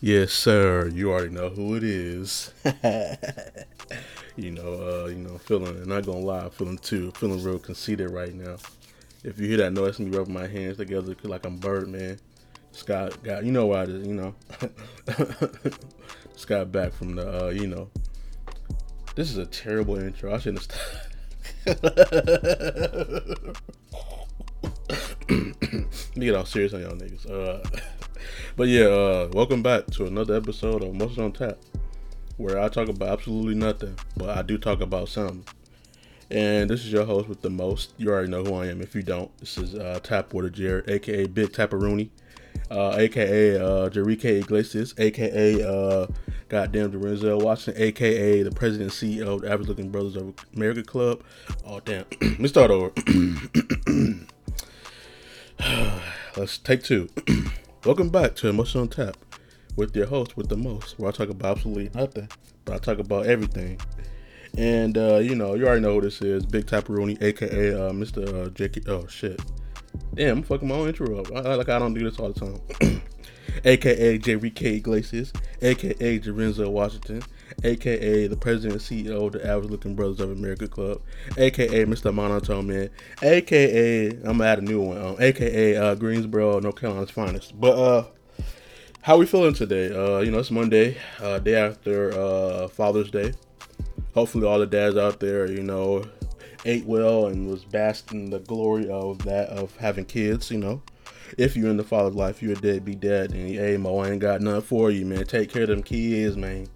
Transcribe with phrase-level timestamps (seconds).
[0.00, 0.88] Yes, sir.
[0.88, 2.52] You already know who it is.
[4.36, 5.76] you know, uh, you know, feeling.
[5.76, 8.56] And not gonna lie, feeling too, feeling real conceited right now.
[9.24, 12.18] If you hear that noise, me rubbing my hands together like I'm Birdman.
[12.72, 14.34] Scott got, you know why it is, you know.
[16.36, 17.88] Scott back from the, uh, you know.
[19.14, 20.34] This is a terrible intro.
[20.34, 20.70] I shouldn't
[21.66, 23.56] have.
[26.16, 27.28] Me get all serious on y'all niggas.
[27.28, 27.62] Uh,
[28.56, 31.58] but yeah, uh, welcome back to another episode of Emotions on Tap,
[32.36, 35.44] where I talk about absolutely nothing, but I do talk about something.
[36.30, 37.92] And this is your host with the most.
[37.98, 38.80] You already know who I am.
[38.80, 42.10] If you don't, this is uh, Tapwater Jared, aka Big Taparoonie,
[42.70, 46.06] uh, aka uh, Jerike Iglesias, aka uh,
[46.48, 50.82] Goddamn Denzel Washington, aka the President and CEO of the Average Looking Brothers of America
[50.82, 51.22] Club.
[51.64, 52.92] Oh damn, let me start over.
[56.36, 57.08] Let's take two.
[57.86, 59.16] Welcome back to Emotion on Tap
[59.76, 62.28] with your host with the most, where I talk about absolutely nothing,
[62.64, 63.80] but I talk about everything.
[64.58, 68.26] And uh, you know, you already know who this is, Big Taparoonie, aka uh, Mr.
[68.26, 68.92] Uh.
[68.92, 69.40] Oh shit,
[70.14, 71.30] damn, I'm fucking my own intro up.
[71.30, 73.02] I, like I don't do this all the time.
[73.64, 74.74] aka J.R.K.
[74.78, 77.22] Iglesias, aka Jarenzo Washington,
[77.64, 81.00] aka the president and CEO of the Average Looking Brothers of America Club,
[81.36, 82.12] aka Mr.
[82.12, 82.90] Monotone Man,
[83.22, 87.58] aka I'm gonna add a new one, um, aka uh, Greensboro, North Carolina's finest.
[87.58, 88.04] But uh,
[89.02, 89.94] how we feeling today?
[89.94, 93.32] Uh, you know, it's Monday, uh, day after uh, Father's Day.
[94.14, 96.04] Hopefully, all the dads out there, you know,
[96.64, 100.50] ate well and was basking the glory of that of having kids.
[100.50, 100.82] You know
[101.38, 104.20] if you're in the father's life, you're a be dad, and hey, Mo, I ain't
[104.20, 105.24] got nothing for you, man.
[105.24, 106.68] Take care of them kids, man.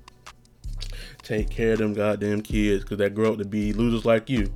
[1.30, 4.50] Take care of them goddamn kids, because they grow up to be losers like you.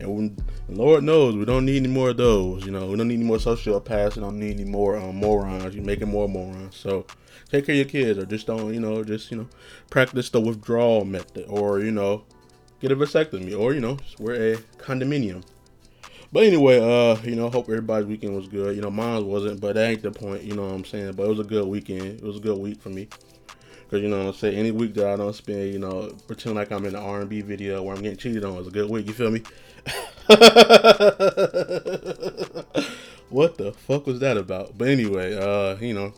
[0.00, 0.36] And when,
[0.68, 2.66] Lord knows we don't need any more of those.
[2.66, 4.16] You know, we don't need any more sociopaths.
[4.16, 5.74] We don't need any more um, morons.
[5.74, 6.76] You're making more morons.
[6.76, 7.06] So
[7.50, 9.48] take care of your kids, or just don't, you know, just you know,
[9.88, 12.24] practice the withdrawal method, or you know,
[12.80, 15.42] get a vasectomy, or you know, wear a condominium.
[16.32, 18.76] But anyway, uh, you know, hope everybody's weekend was good.
[18.76, 20.42] You know, mine wasn't, but that ain't the point.
[20.42, 21.12] You know what I'm saying?
[21.12, 22.20] But it was a good weekend.
[22.20, 23.08] It was a good week for me.
[23.90, 24.56] Cause you know what I'm saying.
[24.56, 27.82] Any week that I don't spend, you know, pretend like I'm in an R&B video
[27.82, 29.08] where I'm getting cheated on is a good week.
[29.08, 29.40] You feel me?
[33.30, 34.78] what the fuck was that about?
[34.78, 36.12] But anyway, uh, you know,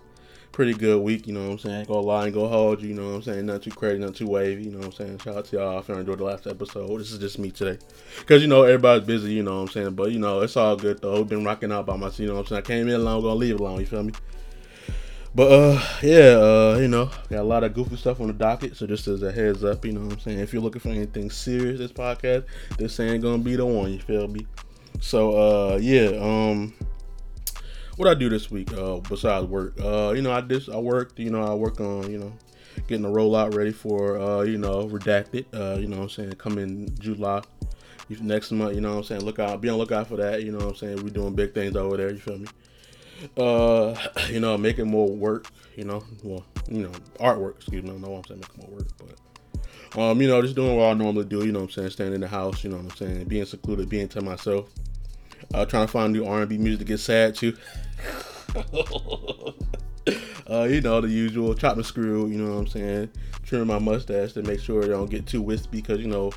[0.53, 1.87] pretty good week, you know what I'm saying?
[1.87, 3.47] Go lie and go hold you, you know what I'm saying?
[3.47, 5.19] Not too crazy, not too wavy, you know what I'm saying?
[5.19, 7.00] Shout out to y'all if you enjoyed the last episode.
[7.00, 7.78] This is just me today.
[8.19, 9.94] Because, you know, everybody's busy, you know what I'm saying?
[9.94, 11.21] But, you know, it's all good though.
[11.21, 12.62] I've been rocking out by myself, you know what I'm saying?
[12.65, 14.12] I came in alone, gonna leave alone, you feel me?
[15.34, 18.76] But uh yeah, uh, you know, got a lot of goofy stuff on the docket.
[18.76, 20.38] So just as a heads up, you know what I'm saying?
[20.41, 22.44] If you're looking for anything serious this podcast,
[22.76, 24.47] this ain't gonna be the one, you feel me?
[25.00, 26.75] So uh yeah, um
[27.97, 29.75] what I do this week uh, besides work.
[29.81, 31.19] Uh, you know, I just I worked.
[31.19, 32.32] You know, I work on you know
[32.87, 35.44] getting the rollout ready for uh, you know redacted.
[35.53, 37.42] Uh, you know, what I'm saying coming July
[38.21, 38.75] next month.
[38.75, 40.42] You know, what I'm saying look out, be on lookout for that.
[40.42, 42.10] You know, what I'm saying we're doing big things over there.
[42.10, 42.48] You feel me?
[43.37, 43.94] Uh,
[44.31, 45.49] you know, making more work.
[45.77, 47.56] You know, well, you know, artwork.
[47.56, 47.88] Excuse me.
[47.91, 49.19] I don't know what I'm saying making more work, but.
[49.94, 52.22] Um, you know, just doing what I normally do, you know I'm saying, staying in
[52.22, 54.71] the house, you know what I'm saying, being secluded, being to myself.
[55.53, 57.55] Uh, trying to find new R&B music to get sad to.
[60.49, 63.10] uh, you know, the usual chop and screw, you know what I'm saying?
[63.44, 66.33] Trim my mustache to make sure it don't get too wispy because, you know,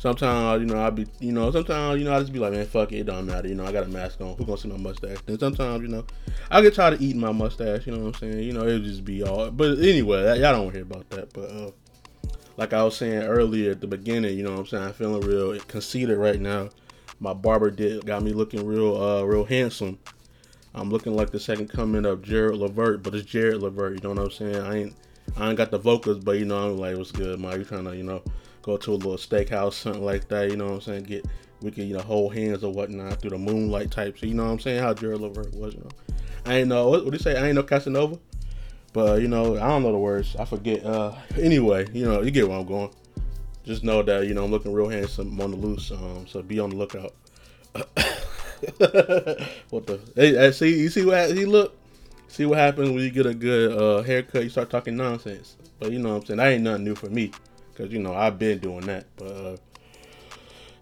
[0.00, 2.66] sometimes, you know, I'll be, you know, sometimes, you know, I just be like, man,
[2.66, 3.46] fuck it, it don't matter.
[3.46, 4.34] You know, I got a mask on.
[4.36, 5.18] Who gonna see my mustache?
[5.26, 6.04] Then sometimes, you know,
[6.50, 8.42] I get tired of eating my mustache, you know what I'm saying?
[8.42, 11.32] You know, it'll just be all, but anyway, y'all don't hear about that.
[11.34, 11.70] But, uh,
[12.56, 14.84] like I was saying earlier at the beginning, you know what I'm saying?
[14.84, 16.70] I'm feeling real conceited right now.
[17.20, 19.98] My barber did got me looking real, uh, real handsome.
[20.74, 23.94] I'm looking like the second coming of Gerald Levert, but it's Jared Levert.
[23.94, 24.56] You know what I'm saying?
[24.56, 24.96] I ain't
[25.36, 27.58] I ain't got the vocals, but you know I'm like, what's good, man?
[27.58, 28.22] You trying to you know
[28.62, 30.50] go to a little steakhouse, something like that?
[30.50, 31.04] You know what I'm saying?
[31.04, 31.26] Get
[31.62, 34.18] we can you know hold hands or whatnot through the moonlight type.
[34.18, 34.82] So you know what I'm saying?
[34.82, 35.90] How Jared Levert was, you know.
[36.46, 37.36] I ain't know what, what do you say?
[37.36, 38.18] I ain't know Casanova,
[38.92, 40.36] but you know I don't know the words.
[40.36, 40.84] I forget.
[40.84, 42.90] Uh, anyway, you know you get where I'm going.
[43.64, 45.90] Just know that you know I'm looking real handsome I'm on the loose.
[45.90, 47.14] Um, so be on the lookout.
[49.70, 50.00] what the?
[50.16, 51.76] Hey, see, you see what he look?
[52.28, 54.44] See what happens when you get a good uh, haircut?
[54.44, 55.56] You start talking nonsense.
[55.78, 56.38] But you know what I'm saying?
[56.38, 57.32] That ain't nothing new for me,
[57.80, 59.06] cause you know I've been doing that.
[59.16, 59.56] But uh,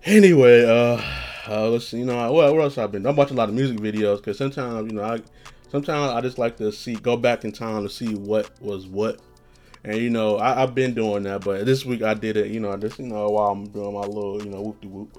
[0.04, 1.00] anyway, uh,
[1.48, 1.98] uh, let's see.
[1.98, 3.06] You know, what, what else I've been?
[3.06, 5.20] I'm watching a lot of music videos, cause sometimes you know I,
[5.70, 9.20] sometimes I just like to see, go back in time to see what was what.
[9.84, 12.48] And you know, I, have been doing that, but this week I did it.
[12.50, 15.18] You know, just you know, while I'm doing my little, you know, whoop de whoop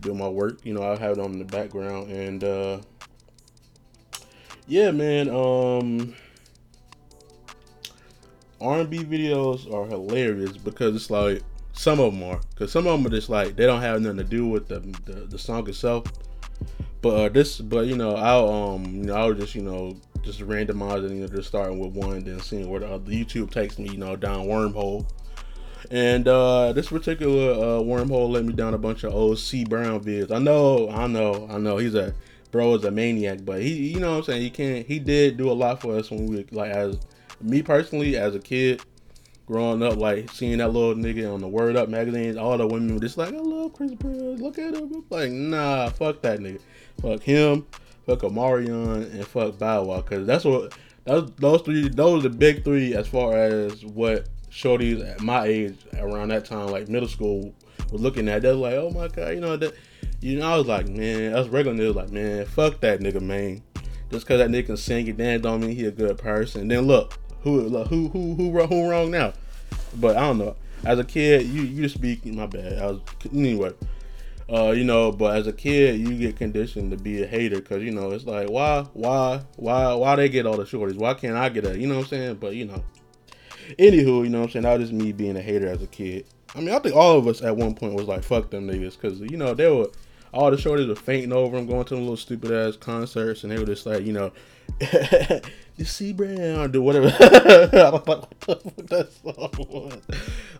[0.00, 0.58] doing my work.
[0.64, 2.80] You know, I have it on in the background, and uh,
[4.66, 5.28] yeah, man.
[5.28, 6.14] Um,
[8.62, 11.42] R&B videos are hilarious because it's like
[11.72, 14.18] some of them are because some of them are just like they don't have nothing
[14.18, 16.04] to do with the the, the song itself.
[17.00, 19.96] But uh, this, but you know, I'll um, you know, I was just you know
[20.22, 23.78] just randomizing, you know, just starting with one, then seeing where the, the YouTube takes
[23.78, 25.04] me, you know, down wormhole.
[25.90, 30.02] And uh, this particular uh, wormhole led me down a bunch of old C Brown
[30.02, 30.30] vids.
[30.30, 31.76] I know, I know, I know.
[31.76, 32.14] He's a
[32.50, 34.42] bro is a maniac, but he, you know what I'm saying.
[34.42, 34.86] He can't.
[34.86, 36.98] He did do a lot for us when we like as
[37.44, 38.82] me personally as a kid
[39.46, 42.94] growing up, like seeing that little nigga on the Word Up magazine, all the women
[42.94, 44.36] were just like, I love Chris Brown.
[44.36, 44.90] Look at him.
[44.94, 46.60] I'm like, nah, fuck that nigga.
[47.00, 47.66] Fuck him.
[48.06, 50.00] Fuck Omarion and fuck Bow Wow.
[50.02, 50.74] Cause that's what
[51.04, 55.44] those those three those are the big three as far as what shorties at my
[55.44, 57.54] age around that time, like middle school,
[57.90, 58.42] was looking at.
[58.42, 59.74] They're like, oh my god, you know that.
[60.20, 63.60] You know, I was like, man, us regular niggas like, man, fuck that nigga, man.
[64.10, 66.68] Just cause that nigga can sing it, then don't mean he a good person.
[66.68, 69.32] then look, who who who who who wrong now?
[69.94, 70.56] But I don't know.
[70.84, 72.24] As a kid, you you just speak.
[72.26, 72.78] My bad.
[72.78, 73.00] I was
[73.32, 73.72] anyway.
[74.52, 77.82] Uh, you know, but as a kid, you get conditioned to be a hater because
[77.82, 80.96] you know it's like why, why, why, why they get all the shorties?
[80.96, 81.78] Why can't I get a?
[81.78, 82.34] You know what I'm saying?
[82.34, 82.84] But you know,
[83.78, 84.62] anywho, you know what I'm saying?
[84.64, 86.26] That was just me being a hater as a kid.
[86.54, 89.00] I mean, I think all of us at one point was like, fuck them niggas,
[89.00, 89.88] because you know they were
[90.34, 93.52] all the shorties were fainting over them, going to them little stupid ass concerts, and
[93.52, 94.32] they were just like, you know,
[95.76, 97.08] you see Brown, do whatever.
[97.20, 99.98] I don't know what that song was.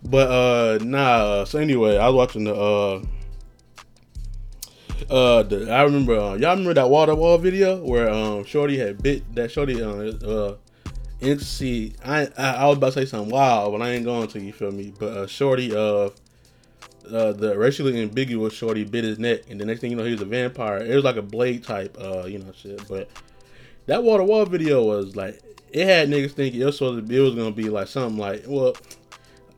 [0.02, 3.02] But uh nah, so anyway, I was watching the uh
[5.10, 8.78] uh the, I remember uh, y'all remember that Wall to Wall video where um Shorty
[8.78, 10.56] had bit that Shorty uh uh
[11.38, 14.40] see I, I I was about to say something wild, but I ain't going to.
[14.40, 14.92] You feel me?
[14.98, 16.10] But uh, Shorty uh
[17.10, 20.12] uh, the racially ambiguous shorty bit his neck, and the next thing you know, he
[20.12, 20.78] was a vampire.
[20.78, 22.86] It was like a blade type, uh, you know, shit.
[22.88, 23.08] But
[23.86, 25.40] that Wall to Wall video was like,
[25.70, 28.18] it had niggas thinking it was supposed to be, it was gonna be like something
[28.18, 28.74] like, well,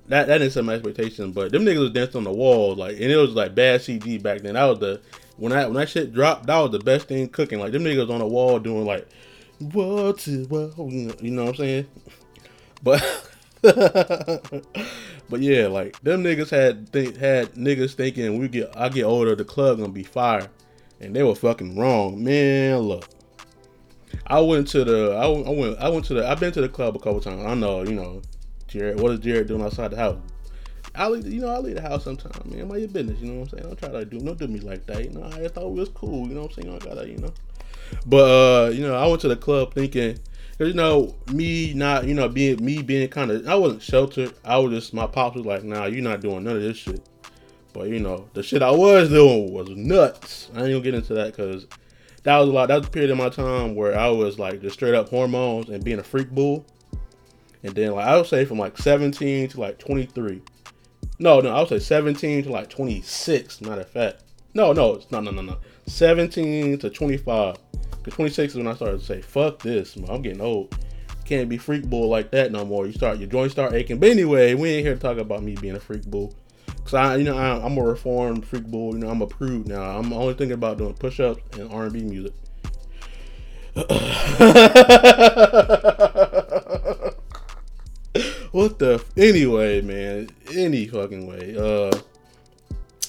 [0.09, 2.95] that that didn't set my expectation, but them niggas was dancing on the wall, like,
[2.95, 4.55] and it was like bad CG back then.
[4.55, 5.01] That was the
[5.37, 7.59] when I when that shit dropped, that was the best thing cooking.
[7.59, 9.09] Like them niggas on the wall doing like,
[9.59, 11.87] what's it, well, you know, what I'm saying?
[12.83, 13.31] But
[13.63, 19.35] but yeah, like them niggas had th- had niggas thinking we get I get older,
[19.35, 20.49] the club gonna be fire,
[21.01, 22.79] and they were fucking wrong, man.
[22.81, 23.09] Look,
[24.27, 26.69] I went to the I, I went I went to the I've been to the
[26.69, 27.45] club a couple times.
[27.45, 28.23] I know you know,
[28.69, 29.01] Jared.
[29.01, 30.19] What is Jared doing outside the house?
[30.97, 32.59] I leave, you know, I leave the house sometime, man.
[32.59, 33.63] Your business, you know what I'm saying?
[33.65, 35.25] Don't try to do, don't do me like that, you know.
[35.25, 36.77] I thought we was cool, you know what I'm saying?
[36.77, 37.33] I gotta, you know.
[38.07, 40.21] But uh, you know, I went to the club thinking
[40.59, 44.35] Cause you know me not you know being me being kind of I wasn't sheltered.
[44.45, 47.05] I was just my pops was like, nah, you're not doing none of this shit.
[47.73, 50.51] But you know the shit I was doing was nuts.
[50.55, 51.67] I ain't gonna get into that because
[52.25, 52.69] that was a lot.
[52.69, 55.69] That was a period of my time where I was like just straight up hormones
[55.69, 56.67] and being a freak bull.
[57.63, 60.43] And then like I would say from like 17 to like 23.
[61.19, 63.61] No, no, I would say 17 to like 26.
[63.61, 64.25] Matter of fact,
[64.55, 65.59] no, no, no, no, no, no.
[65.87, 67.57] 17 to 25.
[68.03, 70.11] Cause 26 is when I started to say, "Fuck this, man.
[70.11, 70.77] I'm getting old.
[71.25, 73.99] Can't be freak bull like that no more." You start your joints start aching.
[73.99, 76.35] But anyway, we ain't here to talk about me being a freak bull.
[76.85, 78.93] Cause I, you know, I, am a reformed freak boy.
[78.93, 79.83] You know, I'm a prude now.
[79.83, 82.35] I'm only thinking about doing push-ups and R&B music.
[88.53, 89.01] what the?
[89.01, 90.29] F- Anyway, man.
[90.53, 91.57] Any fucking way.
[91.57, 91.91] Uh.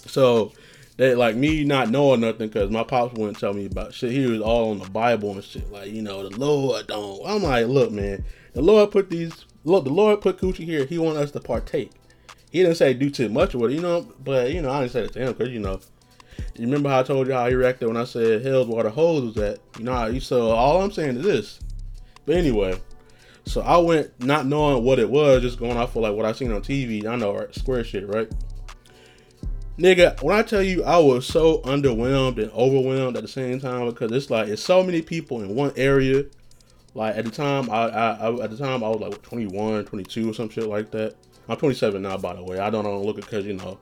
[0.07, 0.53] So
[0.97, 4.11] that like me not knowing nothing because my pops wouldn't tell me about shit.
[4.11, 5.69] He was all on the Bible and shit.
[5.71, 7.21] Like you know, the Lord don't.
[7.25, 9.45] I'm like, look, man, the Lord put these.
[9.65, 10.85] Look, the Lord put coochie here.
[10.85, 11.91] He want us to partake.
[12.55, 14.07] He didn't say do too much with it, you know.
[14.23, 15.81] But you know, I didn't say that to him because you know.
[16.55, 18.89] You remember how I told you how he reacted when I said hell's where the
[18.89, 19.59] hose was at?
[19.77, 21.59] You know, so all I'm saying is this.
[22.25, 22.79] But anyway,
[23.43, 26.31] so I went not knowing what it was, just going off of like what I
[26.31, 27.05] seen on TV.
[27.05, 28.31] I know right, square shit, right?
[29.77, 33.89] Nigga, when I tell you I was so underwhelmed and overwhelmed at the same time
[33.89, 36.23] because it's like it's so many people in one area.
[36.93, 40.29] Like at the time, I, I, I at the time I was like 21, 22
[40.29, 41.17] or some shit like that.
[41.47, 42.59] I'm 27 now, by the way.
[42.59, 43.77] I don't, look it because you know,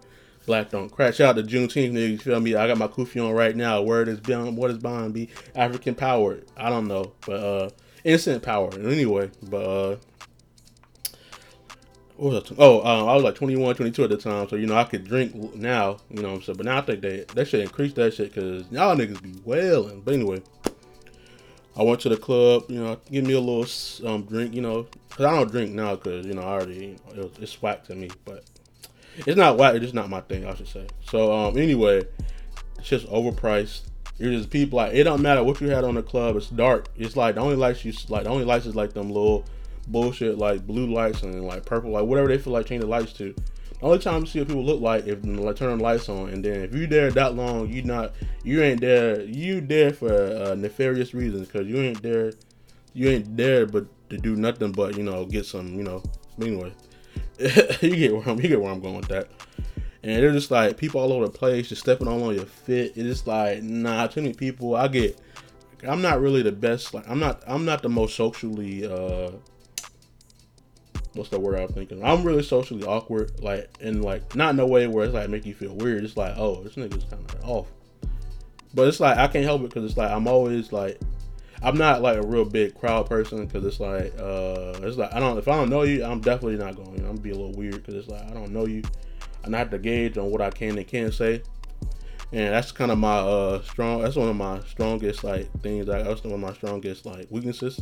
[0.45, 2.11] black don't crash out to Juneteenth, nigga.
[2.11, 2.55] You feel me?
[2.55, 3.81] I got my kufi on right now.
[3.81, 6.39] Word is beyond what is bond be African power.
[6.57, 7.69] I don't know, but uh,
[8.03, 8.69] instant power.
[8.73, 9.97] Anyway, but uh,
[12.19, 15.05] oh, um, I was like 21, 22 at the time, so you know I could
[15.05, 16.57] drink now, you know what I'm saying.
[16.57, 20.01] But now I think they they should increase that shit because y'all niggas be wailing.
[20.01, 20.41] But anyway,
[21.75, 24.87] I went to the club, you know, give me a little um, drink, you know,
[25.09, 27.83] because I don't drink now because you know I already you know, it it's whack
[27.85, 28.43] to me, but
[29.17, 29.75] it's not whack.
[29.75, 30.87] It's just not my thing, I should say.
[31.09, 32.03] So um, anyway,
[32.77, 33.81] it's just overpriced.
[34.19, 36.35] It's just people like it don't matter what you had on the club.
[36.35, 36.89] It's dark.
[36.95, 39.45] It's like the only lights you like the only lights is like them little
[39.87, 43.13] bullshit like blue lights and like purple, like whatever they feel like changing the lights
[43.13, 43.33] to.
[43.83, 46.43] Only time you see what people look like if like turn the lights on, and
[46.43, 48.13] then if you there that long, you not
[48.43, 49.21] you ain't there.
[49.23, 52.31] You there for uh, nefarious reasons because you ain't there.
[52.93, 56.01] You ain't there but to do nothing but you know get some you know.
[56.41, 56.73] Anyway,
[57.39, 59.27] you get where I'm you get where I'm going with that.
[60.01, 62.93] And they're just like people all over the place, just stepping all on your fit.
[62.95, 64.77] It's just like nah, too many people.
[64.77, 65.19] I get.
[65.85, 66.93] I'm not really the best.
[66.93, 67.43] Like I'm not.
[67.45, 68.85] I'm not the most socially.
[68.85, 69.31] uh
[71.13, 72.03] what's the word I'm thinking?
[72.03, 75.45] I'm really socially awkward, like and like not in a way where it's like make
[75.45, 76.03] you feel weird.
[76.03, 77.67] It's like, oh, this nigga's kind of off.
[78.73, 80.99] But it's like I can't help it because it's like I'm always like
[81.61, 85.19] I'm not like a real big crowd person because it's like uh it's like I
[85.19, 86.99] don't if I don't know you I'm definitely not going.
[86.99, 88.81] I'm gonna be a little weird because it's like I don't know you.
[89.43, 91.43] And I have to gauge on what I can and can't say.
[92.31, 94.01] And that's kind of my uh strong.
[94.01, 95.87] That's one of my strongest like things.
[95.87, 97.79] Like, that's one of my strongest like weaknesses.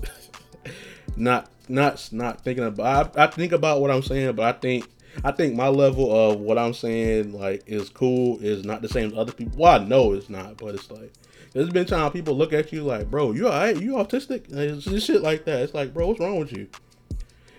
[1.16, 3.18] not not not thinking about.
[3.18, 4.88] I, I think about what I'm saying, but I think
[5.24, 9.12] I think my level of what I'm saying like is cool is not the same
[9.12, 9.60] as other people.
[9.60, 11.14] Well, I know it's not, but it's like
[11.54, 13.80] there's been time people look at you like, bro, you alright?
[13.80, 14.46] You autistic?
[14.52, 15.62] It's shit like that.
[15.62, 16.68] It's like, bro, what's wrong with you?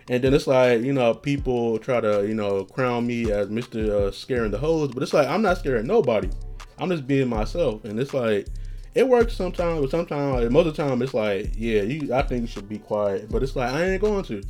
[0.09, 3.89] And then it's like, you know, people try to, you know, crown me as Mr.
[3.89, 6.31] Uh, scaring the hoes, but it's like I'm not scaring nobody.
[6.79, 8.49] I'm just being myself, and it's like
[8.95, 12.13] it works sometimes, but sometimes, most of the time, it's like, yeah, you.
[12.13, 14.43] I think you should be quiet, but it's like I ain't going to,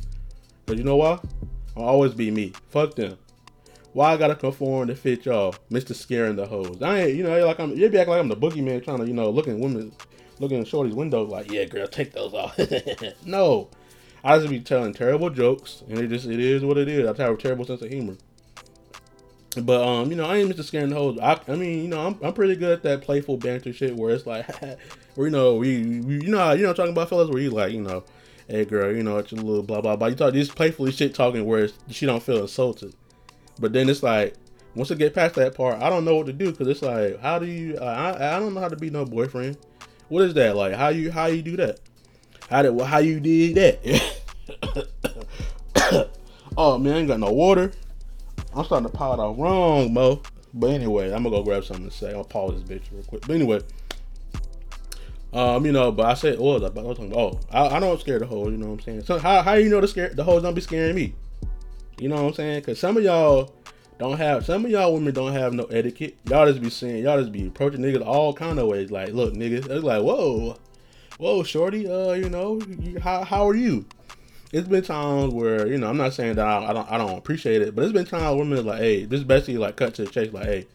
[0.65, 1.19] cause you know why?
[1.77, 2.53] I'll always be me.
[2.69, 3.17] Fuck them.
[3.93, 6.81] Why I gotta conform to fit y'all, Mister Scaring the hoes?
[6.81, 7.71] I ain't, you know, like I'm.
[7.71, 9.93] You be acting like I'm the boogeyman, trying to, you know, looking women,
[10.39, 12.59] looking in shorty's windows, like, yeah, girl, take those off.
[13.25, 13.69] no,
[14.23, 17.07] I just be telling terrible jokes, and it just it is what it is.
[17.07, 18.17] I have a terrible sense of humor.
[19.55, 20.63] But um, you know, I ain't Mr.
[20.63, 21.19] Scaring the hoes.
[21.21, 24.13] I, I mean, you know, I'm, I'm pretty good at that playful banter shit where
[24.13, 24.47] it's like,
[25.15, 27.71] where you know, we, we you know, you know, talking about fellas where you like,
[27.71, 28.03] you know,
[28.47, 30.07] hey girl, you know, it's a little blah blah blah.
[30.07, 32.95] You talk this playfully shit talking where she don't feel insulted.
[33.59, 34.35] But then it's like,
[34.75, 37.19] once I get past that part, I don't know what to do because it's like,
[37.21, 37.77] how do you?
[37.77, 39.57] I I don't know how to be no boyfriend.
[40.09, 40.73] What is that like?
[40.73, 41.79] How you how you do that?
[42.49, 44.19] How did how you did that?
[46.57, 47.71] oh man, I ain't got no water.
[48.55, 50.21] I'm starting to pile it out wrong, Mo.
[50.53, 52.13] But anyway, I'm gonna go grab something to say.
[52.13, 53.21] I'll pause this bitch real quick.
[53.21, 53.61] But anyway,
[55.33, 58.19] um, you know, but I said, oh, I was talking about, oh, I, don't scare
[58.19, 58.51] the hoes.
[58.51, 59.03] You know what I'm saying?
[59.05, 61.15] So how how you know the scare the hoes don't be scaring me?
[61.99, 62.59] You know what I'm saying?
[62.59, 63.51] Because some of y'all
[63.97, 66.17] don't have some of y'all women don't have no etiquette.
[66.29, 68.91] Y'all just be saying y'all just be approaching niggas all kind of ways.
[68.91, 70.55] Like, look, niggas, it's like, whoa,
[71.17, 73.85] whoa, shorty, uh, you know, you, how how are you?
[74.53, 77.17] It's been times where you know I'm not saying that I, I don't I don't
[77.17, 80.05] appreciate it, but it's been times women like, hey, this is basically like cut to
[80.05, 80.67] the chase, like, hey,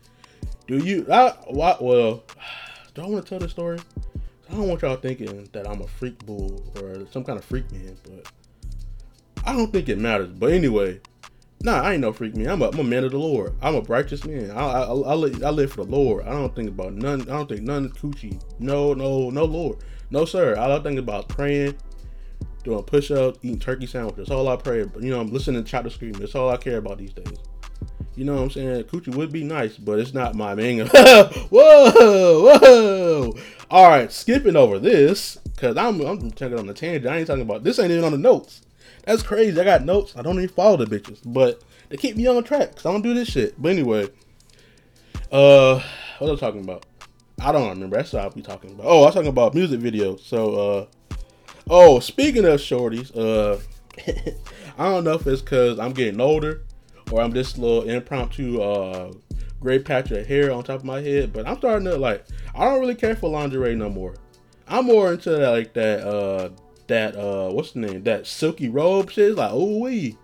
[0.67, 1.07] do you?
[1.11, 1.83] I what?
[1.83, 2.25] Well,
[2.95, 3.79] do I want to tell the story?
[4.51, 7.71] I don't want y'all thinking that I'm a freak bull or some kind of freak
[7.71, 8.33] man, but
[9.47, 10.31] I don't think it matters.
[10.31, 11.01] But anyway,
[11.63, 12.49] nah, I ain't no freak man.
[12.49, 13.55] I'm a, I'm a man of the Lord.
[13.63, 14.51] I'm a righteous man.
[14.51, 16.27] I, I, I, live, I live for the Lord.
[16.27, 17.21] I don't think about none.
[17.23, 18.43] I don't think none coochie.
[18.59, 19.79] No, no, no, Lord.
[20.11, 20.57] No, sir.
[20.59, 21.77] I don't think about praying
[22.65, 24.19] doing push ups, eating turkey sandwiches.
[24.19, 24.85] That's all I pray.
[24.85, 26.21] But you know, I'm listening to chapter screaming.
[26.21, 27.39] That's all I care about these days.
[28.17, 28.85] You know what I'm saying?
[28.85, 30.87] Coochie would be nice, but it's not my main.
[30.87, 33.35] whoa, whoa.
[33.71, 37.07] All right, skipping over this because I'm I'm taking on the tangent.
[37.07, 37.79] I ain't talking about this.
[37.79, 38.63] Ain't even on the notes.
[39.05, 39.59] That's crazy.
[39.61, 40.15] I got notes.
[40.17, 43.03] I don't even follow the bitches, but they keep me on track because I don't
[43.03, 43.61] do this shit.
[43.61, 44.09] But anyway,
[45.31, 45.81] uh,
[46.19, 46.87] what was I talking about?
[47.41, 47.97] I don't remember.
[47.97, 48.87] That's what I'll be talking about.
[48.87, 50.21] Oh, I was talking about music videos.
[50.21, 50.87] So, uh,
[51.71, 53.59] Oh, speaking of shorties, uh,
[54.79, 56.63] I don't know if it's because I'm getting older
[57.11, 59.13] or I'm just a little impromptu uh
[59.61, 62.65] gray patch of hair on top of my head, but I'm starting to like I
[62.65, 64.15] don't really care for lingerie no more.
[64.67, 66.51] I'm more into that, like that uh
[66.87, 69.31] that uh what's the name that silky robe shit.
[69.31, 70.17] It's like oh wee,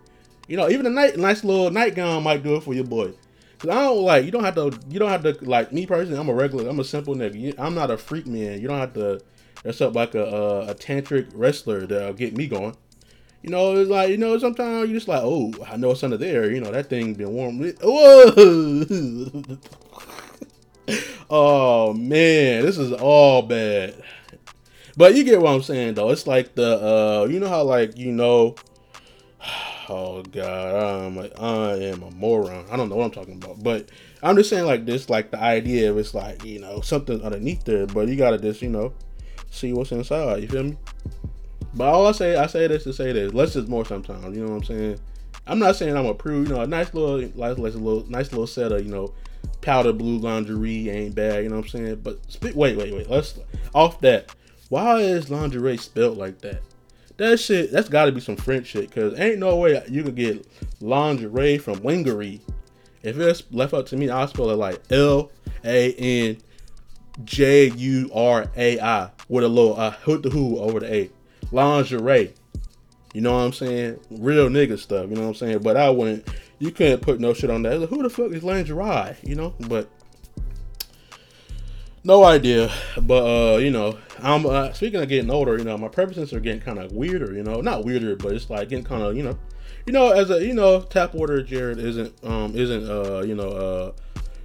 [0.49, 3.13] you know even a night nice little nightgown might do it for your boy.
[3.59, 6.19] Cause I don't like you don't have to you don't have to like me personally.
[6.19, 6.71] I'm a regular.
[6.71, 7.55] I'm a simple nigga.
[7.59, 8.63] I'm not a freak man.
[8.63, 9.21] You don't have to
[9.65, 12.77] dress up like a, a, a tantric wrestler that'll get me going.
[13.43, 16.17] You know, it's like you know, sometimes you just like, oh, I know it's under
[16.17, 16.51] there.
[16.51, 17.59] You know, that thing been warm.
[17.83, 19.43] Whoa!
[21.31, 24.03] oh man, this is all bad.
[24.97, 26.11] But you get what I'm saying, though.
[26.11, 28.55] It's like the, uh, you know how like you know,
[29.89, 32.67] oh god, I'm I am a moron.
[32.71, 33.91] I don't know what I'm talking about, but
[34.23, 37.65] I'm just saying like this, like the idea of it's like you know something underneath
[37.65, 38.95] there, but you gotta just you know
[39.55, 40.43] see what's inside.
[40.43, 40.77] You feel me?
[41.75, 43.33] But all I say, I say this to say this.
[43.33, 44.37] Less is more sometimes.
[44.37, 45.01] You know what I'm saying?
[45.47, 46.49] I'm not saying I'm a prude.
[46.49, 49.13] You know, a nice little, nice, nice little, nice little set of you know,
[49.61, 51.43] powder blue lingerie ain't bad.
[51.43, 52.01] You know what I'm saying?
[52.03, 52.19] But
[52.55, 53.11] wait, wait, wait.
[53.11, 53.39] Let's
[53.75, 54.35] off that.
[54.69, 56.63] Why is lingerie spelled like that?
[57.17, 60.17] that shit, that's got to be some French shit, cause ain't no way you could
[60.17, 60.47] get
[60.81, 62.41] lingerie from lingerie.
[63.03, 65.31] If it's left up to me, I'll spell it like L
[65.65, 66.39] A N
[67.25, 71.11] J U R A I with a little uh, hood the who over the A.
[71.53, 72.33] Lingerie.
[73.13, 74.01] You know what I'm saying?
[74.11, 75.09] Real nigga stuff.
[75.09, 75.61] You know what I'm saying?
[75.61, 76.29] But I wouldn't.
[76.59, 77.81] You couldn't put no shit on that.
[77.81, 79.17] Like, who the fuck is lingerie?
[79.23, 79.55] You know?
[79.69, 79.89] But
[82.05, 82.71] no idea.
[83.01, 85.57] But uh, you know, I'm uh, speaking of getting older.
[85.57, 87.33] You know, my preferences are getting kind of weirder.
[87.35, 89.39] You know, not weirder, but it's like getting kind of you know,
[89.87, 93.49] you know, as a you know, tap water Jared isn't um isn't uh you know
[93.49, 93.93] uh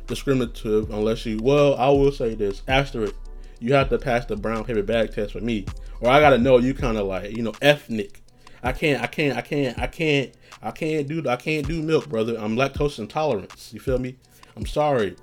[0.07, 1.39] discriminative unless you.
[1.41, 3.15] Well, I will say this asterisk.
[3.59, 5.65] You have to pass the brown paper bag test for me,
[6.01, 8.21] or I gotta know you kind of like you know ethnic.
[8.61, 12.09] I can't, I can't, I can't, I can't, I can't do, I can't do milk,
[12.09, 12.35] brother.
[12.37, 13.69] I'm lactose intolerant.
[13.71, 14.17] You feel me?
[14.55, 15.15] I'm sorry.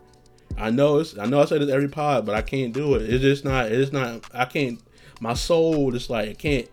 [0.57, 3.03] I know it's, I know I say this every pod, but I can't do it.
[3.03, 4.25] It's just not, it's not.
[4.33, 4.81] I can't.
[5.21, 6.69] My soul just like it can't.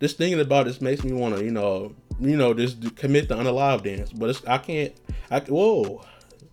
[0.00, 3.36] Just thinking about this makes me want to, you know, you know, just commit the
[3.36, 4.12] unalive dance.
[4.12, 4.92] But it's, I can't.
[5.30, 6.04] I whoa,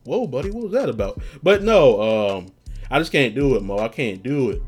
[0.04, 1.22] whoa, buddy, what was that about?
[1.42, 2.02] But no,
[2.38, 2.52] um,
[2.92, 3.78] I just can't do it, Mo.
[3.78, 4.62] I can't do it.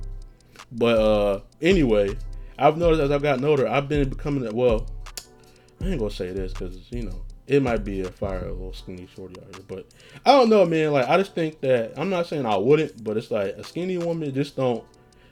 [0.71, 2.15] But uh, anyway,
[2.57, 4.87] I've noticed as I've gotten older, I've been becoming well.
[5.81, 8.73] I ain't gonna say this because you know it might be a fire a little
[8.73, 9.87] skinny shorty out here, but
[10.25, 10.93] I don't know, man.
[10.93, 13.97] Like I just think that I'm not saying I wouldn't, but it's like a skinny
[13.97, 14.83] woman just don't.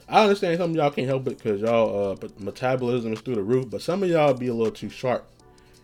[0.07, 3.43] I understand some of y'all can't help it because y'all uh, metabolism is through the
[3.43, 5.29] roof, but some of y'all be a little too sharp.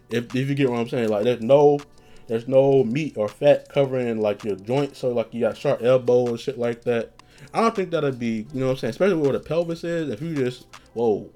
[0.09, 1.79] If if you get what I'm saying, like there's no
[2.27, 6.29] there's no meat or fat covering like your joints, so like you got sharp elbows
[6.29, 7.11] and shit like that.
[7.53, 10.09] I don't think that'd be, you know what I'm saying, especially where the pelvis is.
[10.09, 11.29] If you just, whoa.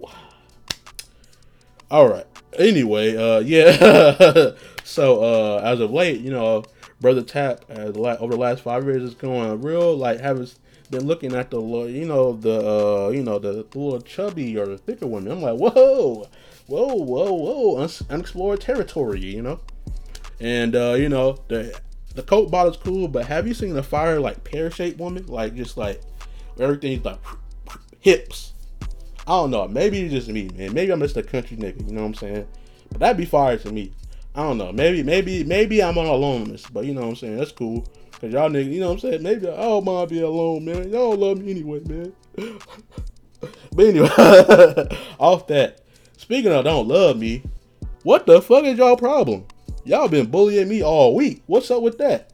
[1.91, 2.25] All right.
[2.57, 4.51] Anyway, uh, yeah.
[4.83, 6.63] so uh, as of late, you know,
[6.99, 10.47] brother Tap as over the last five years is going real like having
[10.89, 14.65] been looking at the you know the uh, you know the, the little chubby or
[14.65, 15.31] the thicker women.
[15.31, 16.27] I'm like, whoa,
[16.67, 19.59] whoa, whoa, whoa, unexplored territory, you know.
[20.39, 21.79] And uh, you know the
[22.15, 25.25] the Coke bottle's cool, but have you seen the fire like pear shaped woman?
[25.27, 26.01] Like just like
[26.59, 27.19] everything's like
[27.99, 28.53] hips.
[29.27, 29.67] I don't know.
[29.67, 30.73] Maybe it's just me, man.
[30.73, 31.87] Maybe I'm just a country nigga.
[31.87, 32.47] You know what I'm saying?
[32.89, 33.93] But that'd be fire to me.
[34.33, 34.71] I don't know.
[34.71, 37.37] Maybe, maybe, maybe I'm on aloneness, but you know what I'm saying?
[37.37, 37.85] That's cool.
[38.19, 39.23] Cause y'all niggas, you know what I'm saying?
[39.23, 40.91] Maybe I don't mind being alone, man.
[40.91, 42.13] Y'all love me anyway, man.
[43.71, 44.09] but anyway,
[45.19, 45.81] off that.
[46.17, 47.43] Speaking of don't love me,
[48.03, 49.45] what the fuck is y'all problem?
[49.89, 51.41] Y'all been bullying me all week.
[51.47, 52.31] What's up with that?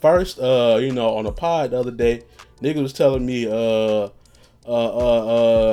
[0.00, 2.22] First, uh, you know, on a pod the other day,
[2.60, 4.08] nigga was telling me, uh, uh,
[4.66, 5.26] uh,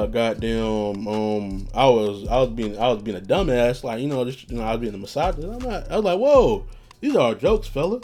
[0.03, 4.07] uh, goddamn, um, I was, I was being, I was being a dumbass, like, you
[4.07, 5.51] know, just, you know, I was being a misogynist.
[5.51, 6.67] I'm not, I was like, whoa,
[6.99, 8.01] these are jokes, fella.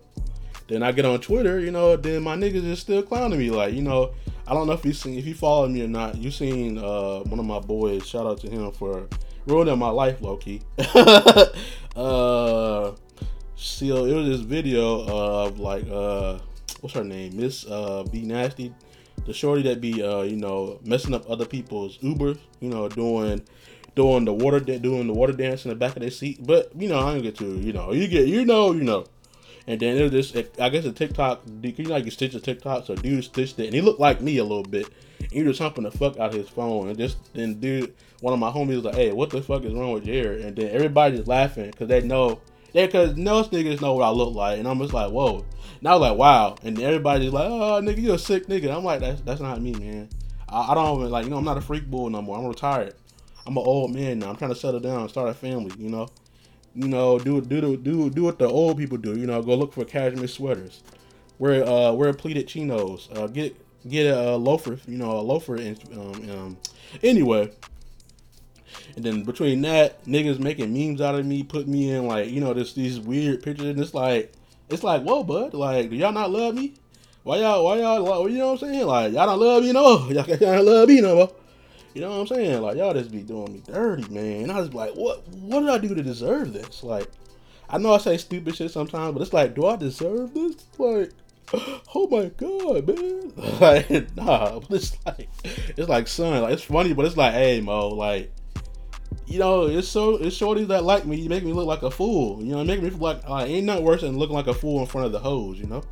[0.68, 3.76] Then I get on Twitter, you know, then my niggas is still clowning me, like,
[3.76, 4.16] you know,
[4.48, 6.18] I don't know if you seen, if you follow me or not.
[6.18, 8.08] You seen, uh, one of my boys.
[8.08, 9.08] Shout out to him for
[9.46, 10.62] ruining my life, low key.
[12.00, 12.96] uh,
[13.56, 16.40] so it was this video of like uh,
[16.80, 18.74] what's her name, Miss uh, B Nasty,
[19.26, 23.44] the shorty that be uh, you know messing up other people's Ubers, you know doing
[23.96, 26.40] doing the water doing the water dance in the back of their seat.
[26.42, 29.06] But you know I don't get to you know you get you know you know.
[29.70, 32.40] And then it was this, I guess a TikTok, you know, you can stitch a
[32.40, 34.88] TikTok, so dude stitched it, and he looked like me a little bit.
[35.20, 38.34] And he was humping the fuck out of his phone, and just then dude, one
[38.34, 40.72] of my homies was like, "Hey, what the fuck is wrong with Jared?" And then
[40.72, 42.42] everybody's laughing because they know,
[42.74, 45.46] they because most niggas know what I look like, and I'm just like, "Whoa!"
[45.82, 49.22] Now like, "Wow!" And everybody's like, "Oh, nigga, you a sick nigga." I'm like, "That's
[49.22, 50.10] that's not me, man.
[50.50, 52.40] I, I don't even like, you know, I'm not a freak bull no more.
[52.40, 52.96] I'm retired.
[53.46, 54.32] I'm an old man now.
[54.32, 56.10] I'm trying to settle down, start a family, you know."
[56.76, 59.18] You know, do do do do what the old people do.
[59.18, 60.84] You know, go look for cashmere sweaters,
[61.38, 63.56] wear uh wear pleated chinos, uh get
[63.88, 65.56] get a, loafer, you know, a loafer.
[65.56, 66.58] And, um, um,
[67.04, 67.52] anyway,
[68.96, 72.42] and then between that, niggas making memes out of me, put me in like, you
[72.42, 74.34] know, this these weird pictures, and it's like,
[74.70, 76.74] it's like, whoa, bud, like, do y'all not love me?
[77.24, 78.88] Why y'all, why y'all, you know what I'm saying?
[78.88, 80.14] Like, y'all don't love me no more.
[80.14, 81.32] Y'all don't love me no more.
[81.94, 82.62] You know what I'm saying?
[82.62, 84.44] Like, y'all just be doing me dirty, man.
[84.44, 86.84] And I was like, what, what did I do to deserve this?
[86.84, 87.08] Like,
[87.70, 90.56] I know I say stupid shit sometimes, but it's like, do I deserve this?
[90.78, 91.12] Like,
[91.96, 93.34] oh my god, man.
[93.60, 97.62] Like, nah, but it's like, it's like, son, like, it's funny, but it's like, hey,
[97.62, 98.32] Mo, like,
[99.26, 101.18] you know, it's so it's shorties that like me.
[101.18, 102.44] You make me look like a fool.
[102.44, 104.80] You know, make me feel like, like ain't nothing worse than looking like a fool
[104.82, 105.60] in front of the hoes.
[105.60, 105.84] You know,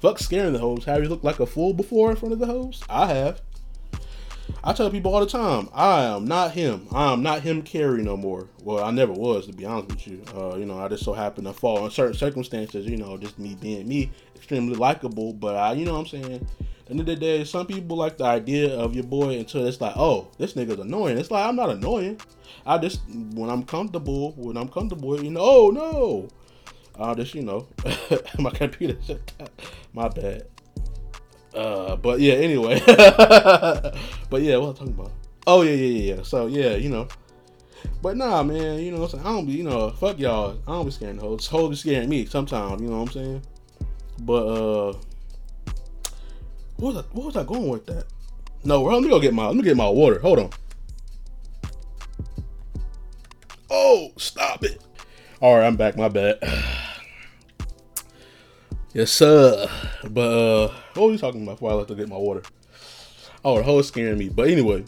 [0.00, 0.84] fuck scaring the hoes.
[0.84, 2.82] Have you looked like a fool before in front of the hoes?
[2.88, 3.40] I have.
[4.62, 6.86] I tell people all the time, I am not him.
[6.92, 8.48] I am not him Carey no more.
[8.62, 10.22] Well, I never was, to be honest with you.
[10.34, 12.86] Uh, you know, I just so happened to fall in certain circumstances.
[12.86, 15.32] You know, just me being me, extremely likable.
[15.32, 16.46] But I, you know, what I'm saying
[16.90, 19.94] end of the day, some people like the idea of your boy until it's like,
[19.96, 21.18] oh, this nigga's annoying.
[21.18, 22.20] It's like I'm not annoying.
[22.66, 26.28] I just when I'm comfortable, when I'm comfortable, you know, oh no.
[26.96, 27.66] I just, you know,
[28.38, 29.48] my computer shut down.
[29.92, 30.46] My bad.
[31.54, 32.80] Uh, but yeah, anyway.
[32.86, 35.12] but yeah, what I'm talking about.
[35.46, 36.22] Oh yeah, yeah, yeah.
[36.22, 37.08] So yeah, you know.
[38.02, 39.26] But nah, man, you know what I'm saying?
[39.26, 40.58] I don't be, you know, fuck y'all.
[40.66, 41.46] I don't be scaring hoes.
[41.46, 43.42] Hoes be scaring me sometimes, you know what I'm saying?
[44.20, 44.92] But uh
[46.76, 48.06] what was I, what was I going with that?
[48.64, 50.18] No, let me go get my let me get my water.
[50.20, 50.50] Hold on.
[53.70, 54.80] Oh, stop it.
[55.40, 55.96] All right, I'm back.
[55.96, 56.38] My bad.
[58.92, 59.68] yes, sir.
[60.08, 62.42] But uh, what were you talking about before I left to get my water?
[63.44, 64.28] Oh, the whole scaring me.
[64.28, 64.84] But anyway,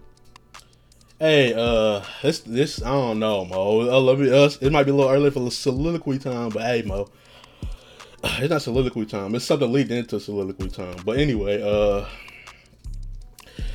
[1.18, 3.88] hey, uh, this this I don't know, Mo.
[3.88, 4.32] I love it.
[4.32, 7.08] Us, it might be a little early for the soliloquy time, but hey, Mo,
[8.24, 9.34] it's not soliloquy time.
[9.34, 10.96] It's something leading into soliloquy time.
[11.04, 12.06] But anyway, uh.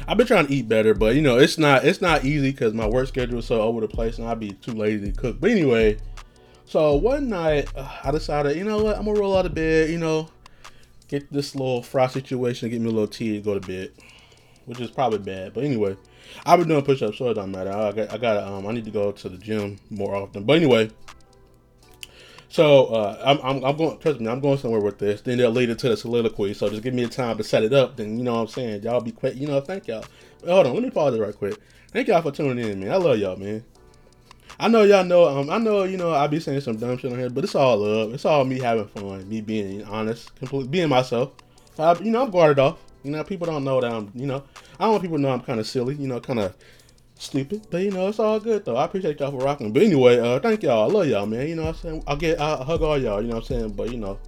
[0.08, 2.74] I've been trying to eat better, but you know it's not it's not easy because
[2.74, 5.40] my work schedule is so over the place, and I'd be too lazy to cook.
[5.40, 5.98] But anyway,
[6.66, 9.90] so one night uh, I decided, you know what, I'm gonna roll out of bed,
[9.90, 10.30] you know,
[11.12, 13.92] get this little fry situation, get me a little tea, and go to bed,
[14.66, 15.54] which is probably bad.
[15.54, 15.96] But anyway,
[16.46, 17.72] I've been doing push-ups, so it don't matter.
[17.72, 20.44] I got I got um I need to go to the gym more often.
[20.46, 20.90] But anyway.
[22.50, 23.98] So uh, I'm, I'm, I'm going.
[24.00, 25.22] Trust me, I'm going somewhere with this.
[25.22, 26.54] Then they'll lead it to the soliloquy.
[26.54, 27.96] So just give me a time to set it up.
[27.96, 28.84] Then you know what I'm saying.
[28.84, 29.38] Y'all be quick.
[29.38, 30.04] You know, thank y'all.
[30.46, 31.56] Hold on, let me pause it right quick.
[31.94, 32.92] Thank y'all for tuning in, man.
[32.92, 33.64] I love y'all, man.
[34.62, 35.28] I know y'all know.
[35.28, 37.56] Um, I know you know I be saying some dumb shit on here, but it's
[37.56, 38.14] all love.
[38.14, 41.32] It's all me having fun, me being honest, complete, being myself.
[41.80, 42.78] I, you know, I'm guarded off.
[43.04, 44.12] You know, people don't know that I'm.
[44.14, 44.44] You know,
[44.80, 45.96] I don't want people to know I'm kind of silly.
[45.96, 46.56] You know, kind of
[47.16, 47.66] stupid.
[47.72, 48.76] But you know, it's all good though.
[48.76, 49.74] I appreciate y'all for rocking.
[49.74, 50.88] But anyway, uh, thank y'all.
[50.88, 51.48] I love y'all, man.
[51.48, 52.04] You know I'm saying?
[52.06, 53.74] I'll get I hug all y'all, you know what I'm saying?
[53.74, 54.20] But you know,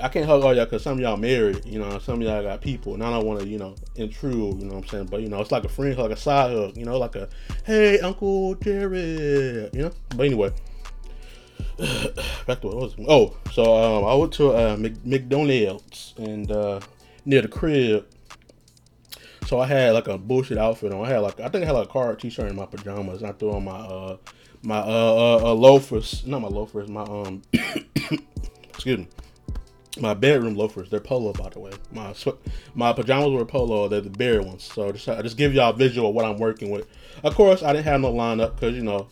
[0.00, 2.42] I can't hug all y'all because some of y'all married, you know, some of y'all
[2.42, 5.06] got people, and I don't want to, you know, intrude, you know what I'm saying?
[5.06, 7.28] But you know, it's like a friend, like a side hug, you know, like a
[7.64, 9.92] hey, Uncle Jared, you know.
[10.10, 10.50] But anyway,
[12.46, 16.80] back to what was oh, so um, I went to uh, McDonald's and uh,
[17.24, 18.06] near the crib
[19.46, 21.06] so I had like a bullshit outfit on.
[21.06, 23.22] I had like I think I had like a car t-shirt and my pajamas.
[23.22, 24.16] And I threw on my uh
[24.62, 29.08] my uh, uh, uh loafers, not my loafers, my um excuse me,
[30.00, 30.90] my bedroom loafers.
[30.90, 31.72] They're polo, by the way.
[31.92, 32.14] My
[32.74, 33.88] my pajamas were polo.
[33.88, 34.64] They're the bare ones.
[34.64, 36.88] So just I just give y'all a visual of what I'm working with.
[37.22, 39.08] Of course, I didn't have no lineup because you know,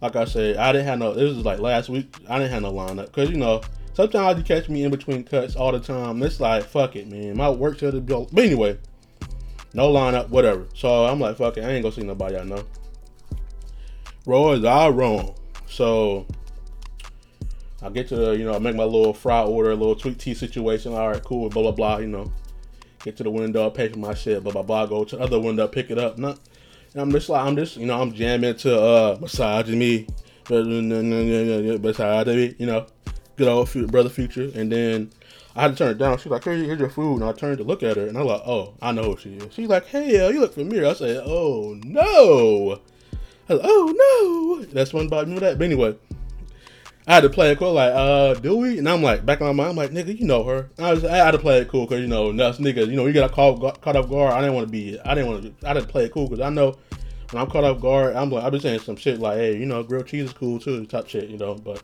[0.00, 1.14] like I said, I didn't have no.
[1.14, 2.14] This was like last week.
[2.28, 3.62] I didn't have no lineup because you know.
[3.94, 6.20] Sometimes you catch me in between cuts all the time.
[6.24, 7.36] It's like, fuck it, man.
[7.36, 8.28] My work should have schedule.
[8.32, 8.76] But anyway,
[9.72, 10.66] no lineup, whatever.
[10.74, 12.64] So I'm like, fuck it, I ain't gonna see nobody I know.
[14.26, 15.34] Roy is all wrong.
[15.68, 16.26] So
[17.84, 20.94] I get to you know, make my little fry order, a little sweet tea situation.
[20.94, 21.98] All right, cool, blah blah blah.
[21.98, 22.32] You know,
[23.02, 24.86] get to the window, pay for my shit, blah blah blah.
[24.86, 26.16] Go to the other window, pick it up.
[26.16, 26.40] Not,
[26.94, 30.06] I'm just like, I'm just, you know, I'm jamming to uh, massaging me,
[30.48, 32.86] beside me, you know,
[33.36, 35.10] good old brother future, and then
[35.56, 36.18] I had to turn it down.
[36.18, 37.20] She's like, hey, here's your food.
[37.20, 39.34] And I turned to look at her, and I'm like, oh, I know who she
[39.34, 39.52] is.
[39.52, 40.86] She's like, hey, uh, you look familiar.
[40.86, 42.80] I said, oh, no.
[43.48, 44.64] I was like, oh, no.
[44.72, 45.58] That's one about me that.
[45.58, 45.96] But anyway,
[47.06, 48.78] I had to play it cool, like, uh, do we?
[48.78, 50.70] And I'm like, back in my mind, I'm like, nigga, you know her.
[50.78, 53.06] I, was, I had to play it cool because, you know, us niggas, you know,
[53.06, 54.32] you got caught, caught off guard.
[54.32, 56.40] I didn't want to be, I didn't want to, I didn't play it cool because
[56.40, 56.78] I know
[57.30, 59.66] when I'm caught off guard, I'm like, I've been saying some shit like, hey, you
[59.66, 61.82] know, grilled cheese is cool too, type shit, you know, but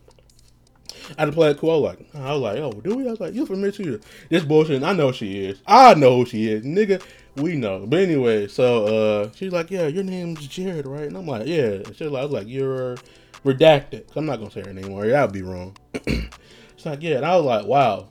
[1.19, 1.81] I had to play it cool.
[1.81, 3.07] Like, I was like, oh, do we?
[3.07, 4.77] I was like, you familiar to This bullshit.
[4.77, 5.61] And I know she is.
[5.67, 7.03] I know who she is, nigga.
[7.37, 7.85] We know.
[7.87, 11.05] But anyway, so uh, she's like, yeah, your name's Jared, right?
[11.05, 11.79] And I'm like, yeah.
[11.95, 12.97] She's like, I was like, you're
[13.45, 14.05] redacted.
[14.17, 15.77] I'm not gonna say her name, or that would be wrong.
[16.07, 17.17] She's like, yeah.
[17.17, 18.09] And I was like, wow,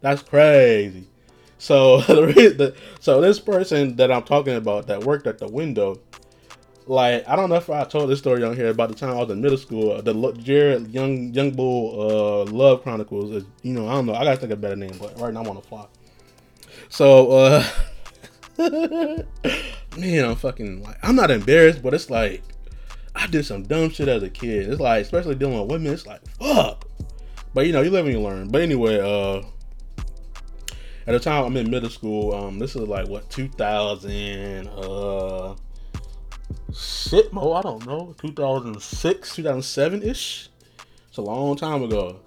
[0.00, 1.08] that's crazy.
[1.58, 6.00] So the, so this person that I'm talking about that worked at the window
[6.86, 9.20] like I don't know if I told this story on here about the time I
[9.20, 10.00] was in middle school.
[10.02, 13.30] The Jared Young Young Bull uh, Love Chronicles.
[13.30, 14.14] Is, you know, I don't know.
[14.14, 15.86] I gotta think of a better name, but right now I'm on the fly.
[16.90, 17.64] So, uh,
[19.96, 22.42] man, I'm fucking like I'm not embarrassed, but it's like
[23.14, 24.68] I did some dumb shit as a kid.
[24.68, 26.84] It's like, especially dealing with women, it's like fuck.
[27.52, 28.48] But you know, you live and you learn.
[28.48, 29.42] But anyway, uh,
[31.06, 35.54] at the time I'm in middle school, um, this is like what 2000, uh
[36.74, 40.48] shit, Mo, I don't know, 2006, 2007 ish.
[41.08, 42.20] It's a long time ago.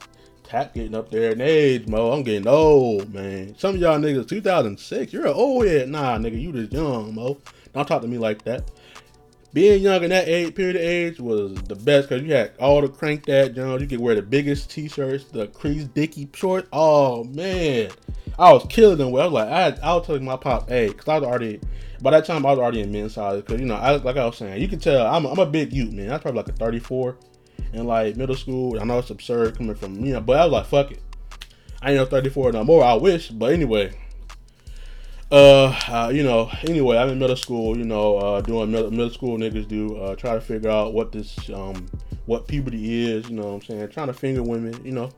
[0.44, 2.14] Tap getting up there in age, Mo.
[2.14, 3.58] I'm getting old, man.
[3.58, 5.90] Some of y'all niggas, 2006, you're an old head.
[5.90, 7.38] Nah, nigga, you just young, Mo.
[7.74, 8.72] Don't talk to me like that.
[9.54, 12.82] Being young in that age, period of age was the best because you had all
[12.82, 13.82] the crank that Jones.
[13.82, 16.68] You could wear the biggest t-shirts, the crease dicky shorts.
[16.74, 17.90] Oh man,
[18.38, 19.08] I was killing them.
[19.08, 21.62] I was like, I, had, I was telling my pop, hey, because I was already,
[22.02, 23.42] by that time I was already in men's size.
[23.42, 25.72] Because you know, I, like I was saying, you can tell I'm, I'm a big
[25.72, 26.10] youth man.
[26.10, 27.18] I was probably like a 34
[27.74, 28.80] in like middle school.
[28.80, 31.02] I know it's absurd coming from you know, but I was like, fuck it.
[31.82, 32.84] I ain't no 34 no more.
[32.84, 33.94] I wish, but anyway.
[35.30, 39.10] Uh, uh, you know, anyway, I'm in middle school, you know, uh, doing middle, middle
[39.10, 41.86] school niggas do, uh, try to figure out what this, um,
[42.28, 43.90] what puberty is, you know what I'm saying?
[43.90, 45.10] Trying to finger women, you know,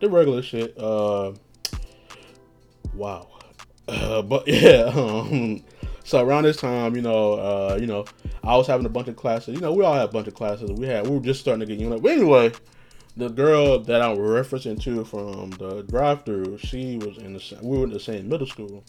[0.00, 0.78] the regular shit.
[0.78, 1.32] Uh,
[2.94, 3.28] wow.
[3.88, 5.64] Uh, but yeah, um,
[6.04, 8.04] so around this time, you know, uh, you know,
[8.44, 9.56] I was having a bunch of classes.
[9.56, 10.70] You know, we all had a bunch of classes.
[10.70, 12.52] We had, we were just starting to get, you know, but anyway,
[13.16, 17.84] the girl that I'm referencing to from the drive-through, she was in the, we were
[17.84, 18.84] in the same middle school.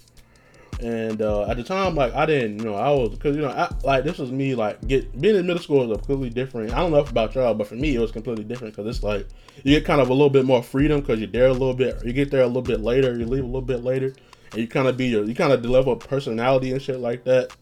[0.79, 3.49] And uh, at the time, like I didn't, you know, I was because you know,
[3.49, 6.71] I, like this was me, like get being in middle school is completely different.
[6.71, 9.27] I don't know about y'all, but for me, it was completely different because it's like
[9.63, 12.05] you get kind of a little bit more freedom because you're there a little bit,
[12.05, 14.13] you get there a little bit later, you leave a little bit later,
[14.51, 17.55] and you kind of be your, you kind of develop personality and shit like that.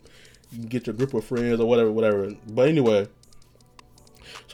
[0.52, 2.32] You get your group of friends or whatever, whatever.
[2.50, 3.08] But anyway,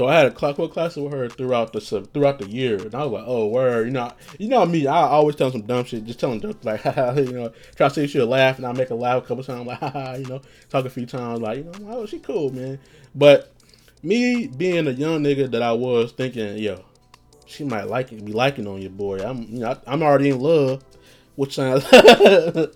[0.01, 1.79] so I had a clockwork class with her throughout the
[2.11, 5.03] throughout the year, and I was like, "Oh, where you know, you know me, I
[5.03, 6.83] always tell some dumb shit, just telling jokes like,
[7.17, 9.43] you know, try to see if she'll laugh, and I make her laugh a couple
[9.43, 12.51] times, like, haha, you know, talk a few times, like, you know, oh, she cool,
[12.51, 12.79] man.
[13.13, 13.53] But
[14.01, 16.83] me being a young nigga that I was, thinking, yo,
[17.45, 19.19] she might like it, be liking on your boy.
[19.19, 20.83] I'm, you know, I, I'm already in love.
[21.35, 22.73] Which sounds that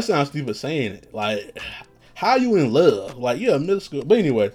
[0.00, 1.14] sounds stupid saying it.
[1.14, 1.56] Like,
[2.14, 3.18] how you in love?
[3.18, 4.02] Like, yeah, middle school.
[4.02, 4.50] But anyway,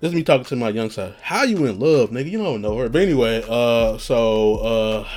[0.00, 1.14] this is me talking to my young side.
[1.20, 2.30] How you in love, nigga?
[2.30, 2.88] You don't know her.
[2.88, 5.08] But anyway, uh, so uh,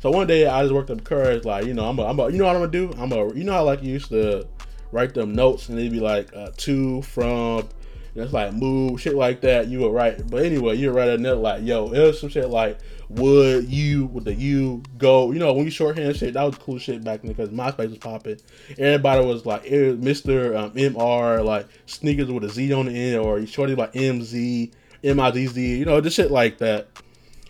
[0.00, 2.30] so one day I just worked up courage, like you know, I'm a, I'm a,
[2.30, 2.92] you know what I'm gonna do?
[2.98, 4.46] I'm a, you know how like you used to
[4.92, 7.68] write them notes and they'd be like uh, to from
[8.16, 9.68] it's like move shit like that.
[9.68, 10.20] You were right.
[10.30, 13.70] but anyway, you would right a note like, yo, it was some shit like would
[13.70, 15.30] you with the you go.
[15.30, 17.98] You know when you shorthand shit, that was cool shit back then because MySpace was
[17.98, 18.38] popping.
[18.78, 20.56] Everybody was like Mr.
[20.56, 21.44] Um, Mr.
[21.44, 25.78] like sneakers with a Z on the end, or you shorty like MZ, MIDZ.
[25.78, 26.88] You know just shit like that.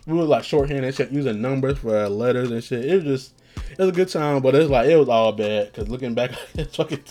[0.05, 2.85] We were like shorthand and shit, using numbers for letters and shit.
[2.85, 3.33] It was just
[3.71, 6.31] it was a good time, but it's like it was all bad because looking back,
[6.53, 7.03] it's fucking.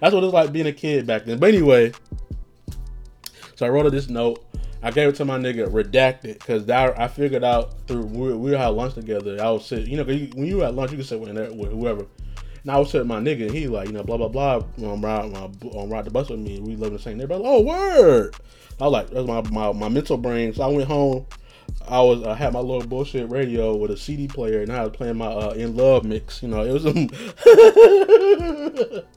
[0.00, 1.38] That's what it's like being a kid back then.
[1.38, 1.92] But anyway,
[3.60, 4.42] so I wrote this note.
[4.82, 8.68] I gave it to my nigga redacted because I figured out through we, we had
[8.68, 9.36] lunch together.
[9.38, 11.70] I was sit, you know, when you were at lunch, you can sit with, with
[11.70, 12.06] whoever.
[12.62, 15.02] And I was sitting my nigga, and he like, you know, blah blah blah, on
[15.02, 16.58] ride, on ride the bus with me.
[16.58, 17.42] We live in the same neighborhood.
[17.44, 18.34] Oh word!
[18.80, 20.54] I was like, that's my, my my mental brain.
[20.54, 21.26] So I went home.
[21.86, 24.96] I was I had my little bullshit radio with a CD player, and I was
[24.96, 26.42] playing my uh, In Love mix.
[26.42, 26.86] You know, it was.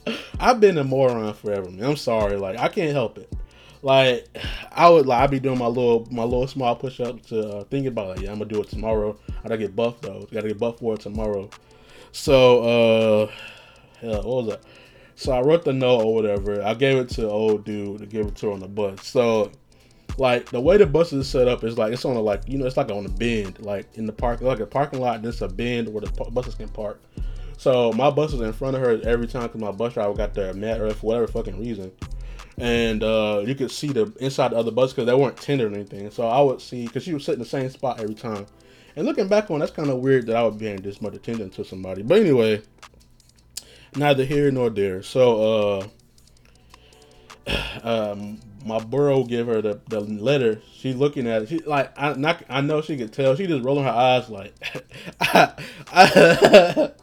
[0.41, 1.91] I've been a moron forever, man.
[1.91, 3.31] I'm sorry, like I can't help it
[3.83, 4.25] like
[4.71, 7.63] I would like I'd be doing my little my little small push up to uh,
[7.65, 9.17] thinking about like yeah I'm gonna do it tomorrow.
[9.29, 10.27] I gotta get buffed though.
[10.31, 11.49] Gotta get buffed for it tomorrow.
[12.13, 13.31] So uh,
[14.01, 14.61] yeah, what was that?
[15.15, 16.63] So I wrote the note or whatever.
[16.63, 19.05] I gave it to old dude to give it to her on the bus.
[19.05, 19.51] So
[20.17, 22.57] like the way the bus is set up is like it's on a like you
[22.57, 25.25] know it's like on a bend like in the park like a parking lot.
[25.25, 27.01] It's a bend where the buses can park.
[27.57, 30.33] So my bus was in front of her every time because my bus driver got
[30.33, 31.91] there mad or for whatever fucking reason
[32.57, 35.71] and uh, you could see the inside of the other bus because they weren't tinted
[35.71, 36.09] or anything.
[36.11, 38.45] So I would see because she was sitting in the same spot every time.
[38.95, 41.15] And looking back on, that's kind of weird that I would be paying this much
[41.15, 42.03] attention to somebody.
[42.03, 42.61] But anyway,
[43.95, 45.01] neither here nor there.
[45.01, 45.87] So
[47.47, 47.51] uh,
[47.83, 50.61] um, my bro gave her the, the letter.
[50.73, 51.49] She's looking at it.
[51.49, 53.35] She like I not, I know she could tell.
[53.35, 54.53] She just rolling her eyes like.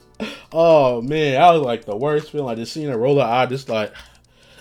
[0.53, 2.47] oh man, I was like the worst feeling.
[2.47, 3.93] Like just seeing her roll her eye, just like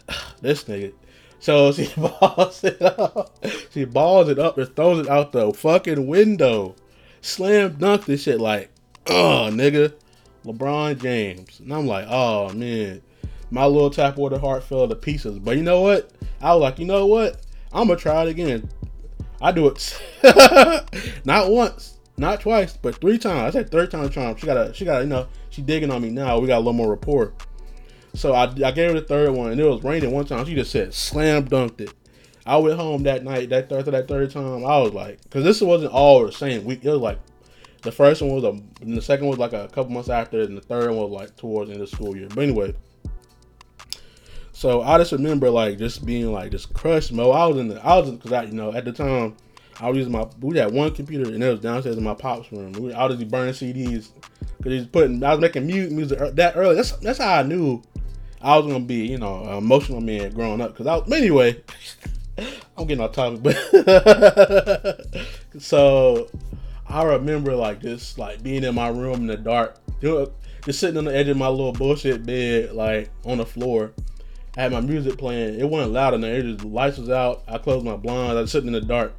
[0.41, 0.93] this nigga.
[1.39, 3.45] So she balls it up.
[3.71, 6.75] She balls it up and throws it out the fucking window.
[7.21, 8.71] Slam dunk this shit like,
[9.07, 9.93] oh nigga,
[10.45, 11.59] LeBron James.
[11.59, 13.01] And I'm like, oh man,
[13.51, 15.39] my little tap water heart fell to pieces.
[15.39, 16.11] But you know what?
[16.41, 17.41] I was like, you know what?
[17.71, 18.69] I'm gonna try it again.
[19.41, 20.01] I do it
[21.25, 23.55] not once, not twice, but three times.
[23.55, 24.35] I said third time charm.
[24.35, 26.39] She got a, she got, a, you know, she digging on me now.
[26.39, 27.33] We got a little more rapport.
[28.13, 30.45] So I, I gave her the third one, and it was raining one time.
[30.45, 31.93] She just said slam dunked it.
[32.45, 33.49] I went home that night.
[33.49, 36.83] That after that third time, I was like, because this wasn't all the same week.
[36.83, 37.19] It was like
[37.81, 40.61] the first one was a, the second was like a couple months after, and the
[40.61, 42.27] third one was like towards the end of the school year.
[42.27, 42.73] But anyway,
[44.51, 47.31] so I just remember like just being like just crushed, Mo.
[47.31, 49.37] I was in the, I was because I, you know, at the time
[49.79, 52.51] I was using my, we had one computer and it was downstairs in my pop's
[52.51, 52.73] room.
[52.73, 54.09] We, I was just burning CDs
[54.57, 56.75] because he's putting, I was making music that early.
[56.75, 57.81] That's that's how I knew
[58.41, 60.75] I was gonna be, you know, an emotional man growing up.
[60.75, 61.61] Cause I, was, anyway,
[62.77, 63.57] I'm getting off topic, but
[65.59, 66.29] so
[66.87, 71.05] I remember like just like being in my room in the dark, just sitting on
[71.05, 73.91] the edge of my little bullshit bed, like on the floor.
[74.57, 75.59] I had my music playing.
[75.59, 76.31] It wasn't loud enough.
[76.31, 77.43] It just lights was out.
[77.47, 78.35] I closed my blinds.
[78.35, 79.13] I was sitting in the dark,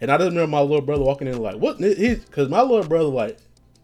[0.00, 2.86] and I just remember my little brother walking in like, "What?" He's because my little
[2.86, 3.38] brother like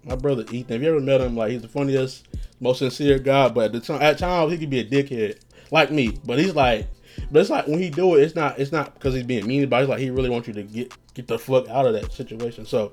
[0.05, 0.75] my brother Ethan.
[0.75, 1.37] Have you ever met him?
[1.37, 2.27] Like he's the funniest,
[2.63, 3.49] most sincere guy.
[3.49, 5.39] But at the time, at times he could be a dickhead
[5.71, 6.19] like me.
[6.25, 6.87] But he's like,
[7.31, 9.69] but it's like when he do it, it's not it's not because he's being mean,
[9.69, 12.13] but he's like he really wants you to get get the fuck out of that
[12.13, 12.65] situation.
[12.65, 12.93] So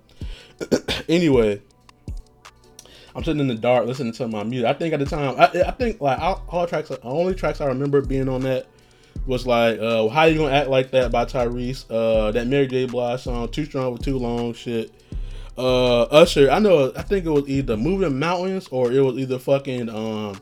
[1.10, 1.62] anyway,
[3.16, 4.68] I'm sitting in the dark listening to my music.
[4.68, 7.66] I think at the time, I, I think like all tracks, the only tracks I
[7.68, 8.68] remember being on that
[9.26, 12.86] was like uh, "How You Gonna Act Like That" by Tyrese, uh, that Mary J.
[12.86, 14.92] Blige song "Too Strong for Too Long" shit.
[15.60, 19.38] Uh, Usher, I know, I think it was either "Moving Mountains" or it was either
[19.38, 20.40] fucking um,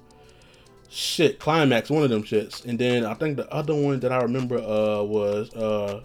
[0.89, 2.63] shit climax, one of them shits.
[2.65, 6.01] And then I think the other one that I remember uh was uh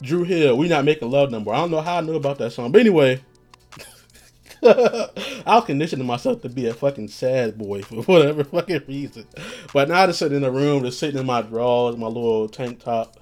[0.00, 2.38] Dru Hill, "We Not Making Love No More." I don't know how I knew about
[2.38, 3.20] that song, but anyway.
[4.62, 5.10] I
[5.46, 9.26] was conditioning myself to be a fucking sad boy for whatever fucking reason.
[9.72, 12.48] But now I'm just sitting in the room, just sitting in my drawers, my little
[12.48, 13.18] tank top,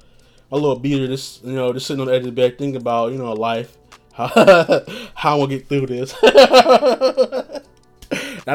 [0.52, 2.80] my little beater, just you know, just sitting on the edge of the bed, thinking
[2.80, 3.76] about you know life,
[4.14, 6.14] how I'm gonna get through this.
[6.22, 7.60] I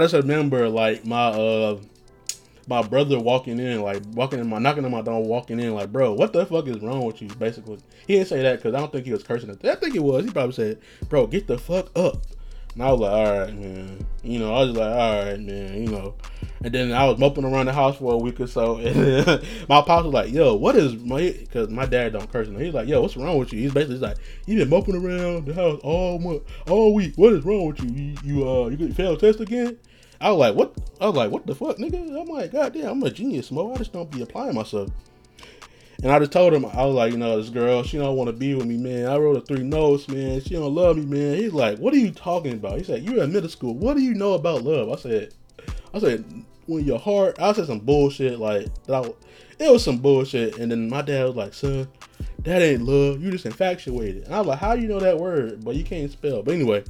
[0.02, 1.80] just remember like my uh
[2.68, 5.92] my brother walking in, like walking in my knocking on my door, walking in, like,
[5.92, 7.30] bro, what the fuck is wrong with you?
[7.30, 9.50] Basically, he didn't say that because I don't think he was cursing.
[9.50, 10.26] I think he was.
[10.26, 12.18] He probably said, bro, get the fuck up.
[12.74, 14.06] And I was like, all right, man.
[14.22, 15.82] You know, I was like, all right, man.
[15.82, 16.16] You know.
[16.64, 18.78] And then I was moping around the house for a week or so.
[18.88, 21.36] And my pops was like, yo, what is my?
[21.40, 22.48] Because my dad don't curse.
[22.48, 23.60] And he's like, yo, what's wrong with you?
[23.62, 27.14] He's basically like, you been moping around the house all month, all week.
[27.16, 27.90] What is wrong with you?
[27.90, 29.78] You, you uh, you failed test again?
[30.20, 30.74] I was like, what?
[31.00, 32.20] I was like, what the fuck, nigga?
[32.20, 33.74] I'm like, god damn, I'm a genius, Mo.
[33.74, 34.90] I just don't be applying myself.
[36.04, 38.28] And I just told him, I was like, you know, this girl, she don't want
[38.28, 39.08] to be with me, man.
[39.08, 40.42] I wrote her three notes, man.
[40.42, 41.38] She don't love me, man.
[41.38, 42.78] He's like, what are you talking about?
[42.78, 43.74] He said, you're in middle school.
[43.74, 44.92] What do you know about love?
[44.92, 45.34] I said,
[45.98, 49.14] I said, when your heart, I said some bullshit, like, I,
[49.60, 50.58] it was some bullshit.
[50.58, 51.88] And then my dad was like, son,
[52.40, 53.22] that ain't love.
[53.22, 54.26] You just infatuated.
[54.26, 55.64] And I was like, how you know that word?
[55.64, 56.44] But you can't spell.
[56.44, 56.84] But anyway.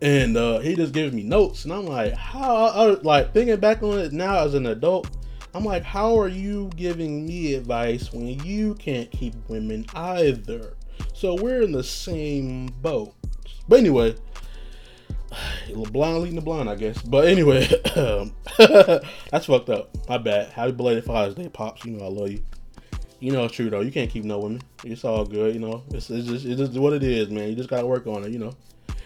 [0.00, 1.64] And uh, he just gives me notes.
[1.64, 5.08] And I'm like, how, I, like, thinking back on it now as an adult,
[5.54, 10.76] I'm like, how are you giving me advice when you can't keep women either?
[11.12, 13.14] So we're in the same boat.
[13.68, 14.16] But anyway,
[15.74, 17.00] blind leading the blind, I guess.
[17.02, 17.66] But anyway,
[19.30, 19.90] that's fucked up.
[20.08, 20.50] My bad.
[20.50, 21.84] Happy belated Father's Day, pops.
[21.84, 22.42] You know I love you.
[23.20, 23.80] You know it's true though.
[23.80, 24.62] You can't keep no women.
[24.84, 25.54] It's all good.
[25.54, 27.48] You know, it's, it's just it's just what it is, man.
[27.48, 28.30] You just gotta work on it.
[28.30, 28.52] You know,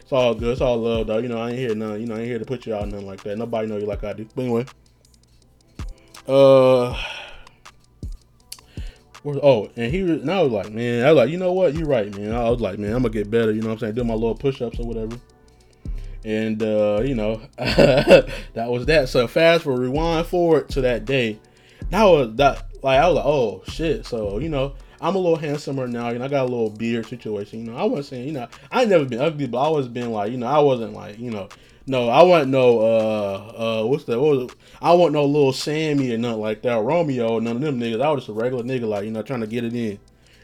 [0.00, 0.52] it's all good.
[0.52, 1.18] It's all love though.
[1.18, 2.00] You know I ain't here none.
[2.00, 3.38] You know I ain't here to put you out nothing like that.
[3.38, 4.26] Nobody know you like I do.
[4.34, 4.66] But anyway.
[6.26, 7.00] Uh.
[9.24, 11.86] Oh, and he and I was like, man, I was like, you know what, you're
[11.86, 12.32] right, man.
[12.32, 13.52] I was like, man, I'm gonna get better.
[13.52, 13.94] You know what I'm saying?
[13.94, 15.16] Do my little push-ups or whatever.
[16.24, 19.08] And uh, you know, that was that.
[19.08, 21.38] So fast for rewind forward to that day.
[21.92, 22.64] Was that.
[22.82, 24.06] Like I was like, oh shit.
[24.06, 26.10] So you know, I'm a little handsomer now.
[26.10, 27.60] You know, I got a little beard situation.
[27.60, 30.10] You know, I wasn't saying, you know, I never been ugly, but I always been
[30.10, 31.48] like, you know, I wasn't like, you know,
[31.86, 34.20] no, I want no uh uh what's that?
[34.20, 34.56] What was it?
[34.82, 36.82] I want no little Sammy or nothing like that.
[36.82, 38.02] Romeo, none of them niggas.
[38.02, 39.98] I was just a regular nigga, like you know, trying to get it in,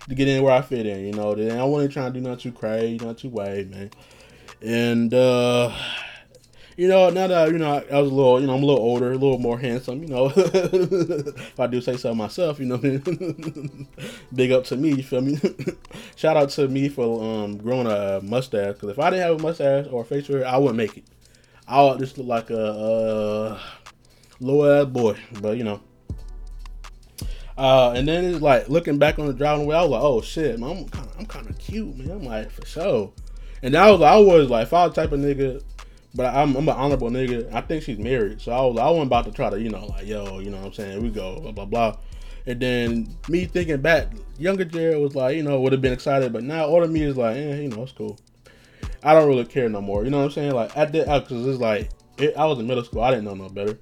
[0.08, 1.04] to get in where I fit in.
[1.04, 3.90] You know, then I wasn't trying to do nothing too crazy, nothing too way, man.
[4.64, 5.76] And uh
[6.76, 8.82] you know, now that you know, I was a little, you know, I'm a little
[8.82, 10.02] older, a little more handsome.
[10.02, 12.78] You know, if I do say so myself, you know,
[14.34, 14.94] big up to me.
[14.94, 15.38] You feel me?
[16.16, 18.74] Shout out to me for um, growing a mustache.
[18.74, 21.04] Because if I didn't have a mustache or a facial hair, I wouldn't make it.
[21.68, 23.60] I would just look like a, a
[24.40, 25.80] low ass boy, but you know.
[27.56, 30.20] Uh, and then it's like looking back on the driving away, I was like, oh
[30.20, 32.10] shit, man, I'm kind of, I'm kind of cute, man.
[32.10, 33.12] I'm like for sure.
[33.64, 35.62] And I was, I was like, was type of nigga,
[36.14, 37.50] but I'm, I'm an honorable nigga.
[37.50, 39.86] I think she's married, so I was, I wasn't about to try to, you know,
[39.86, 41.02] like, yo, you know what I'm saying?
[41.02, 41.96] We go, blah blah blah.
[42.46, 46.30] And then me thinking back, younger Jared was like, you know, would have been excited,
[46.30, 48.18] but now older me is like, eh, you know, it's cool.
[49.02, 50.04] I don't really care no more.
[50.04, 50.52] You know what I'm saying?
[50.52, 53.00] Like at the because it's like it, I was in middle school.
[53.00, 53.78] I didn't know no better.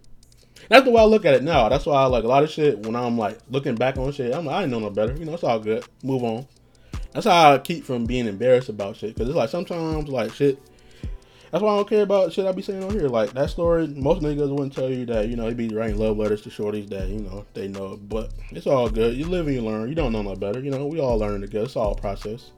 [0.69, 1.69] That's the way I look at it now.
[1.69, 4.33] That's why I like a lot of shit when I'm like looking back on shit.
[4.33, 5.17] I'm like, I didn't know no better.
[5.17, 5.85] You know, it's all good.
[6.05, 6.47] Move on.
[7.13, 9.17] That's how I keep from being embarrassed about shit.
[9.17, 10.61] Cause it's like sometimes like shit.
[11.51, 13.09] That's why I don't care about shit I be saying on here.
[13.09, 16.17] Like that story, most niggas wouldn't tell you that, you know, they be writing love
[16.17, 17.99] letters to shorties that, you know, they know.
[18.09, 19.17] But it's all good.
[19.17, 19.91] You live and you learn.
[19.91, 20.61] You don't know no better.
[20.61, 21.67] You know, we all learn together.
[21.67, 22.53] It's all process.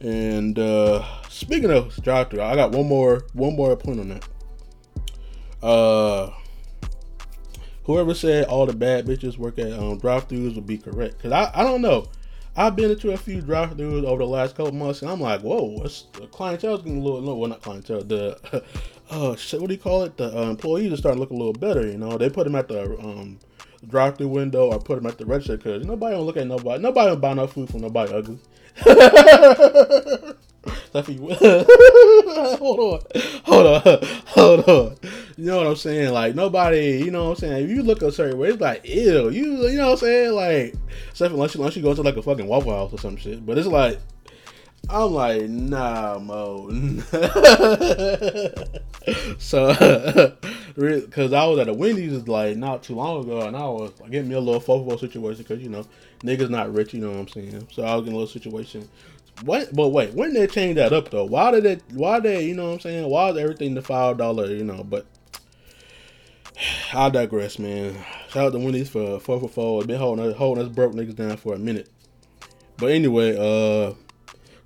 [0.00, 4.28] And uh speaking of drive through, I got one more one more point on that.
[5.62, 6.30] Uh
[7.84, 11.22] whoever said all the bad bitches work at um, drive throughs would be correct.
[11.22, 12.06] Cause I, I don't know.
[12.58, 15.82] I've been into a few drive-throughs over the last couple months, and I'm like, whoa,
[15.84, 18.40] it's, the clientele's getting a little, no, well, not clientele, the,
[19.10, 20.16] uh, what do you call it?
[20.16, 21.86] The uh, employees are starting to look a little better.
[21.86, 23.38] You know, they put them at the um,
[23.86, 26.82] drive-through window or put them at the register because nobody don't look at nobody.
[26.82, 28.38] Nobody don't buy no food from nobody ugly.
[30.94, 33.00] hold on,
[33.44, 34.96] hold on, hold on.
[35.36, 36.12] You know what I'm saying?
[36.12, 37.64] Like nobody, you know what I'm saying?
[37.64, 39.28] If you look a certain way, it's like ew.
[39.28, 40.32] You, you know what I'm saying?
[40.32, 40.74] Like,
[41.10, 43.44] except unless you, unless you go to like a fucking Waffle House or some shit.
[43.44, 44.00] But it's like,
[44.88, 46.70] I'm like, nah, Mo.
[49.38, 50.36] so,
[50.76, 54.10] because I was at a Wendy's like not too long ago, and I was like,
[54.10, 55.84] getting me a little fofo situation because you know
[56.20, 57.68] niggas not rich, you know what I'm saying.
[57.72, 58.88] So I was in a little situation
[59.42, 59.74] what?
[59.74, 61.24] But wait, when they change that up though?
[61.24, 61.82] Why did it?
[61.92, 62.44] Why they?
[62.44, 63.08] You know what I'm saying?
[63.08, 64.46] Why is everything the five dollar?
[64.46, 65.06] You know, but
[66.94, 67.94] I digress, man.
[68.30, 69.84] Shout out to Wendy's for four for four.
[69.84, 71.90] Been holding us, holding us broke niggas down for a minute.
[72.78, 73.94] But anyway, uh,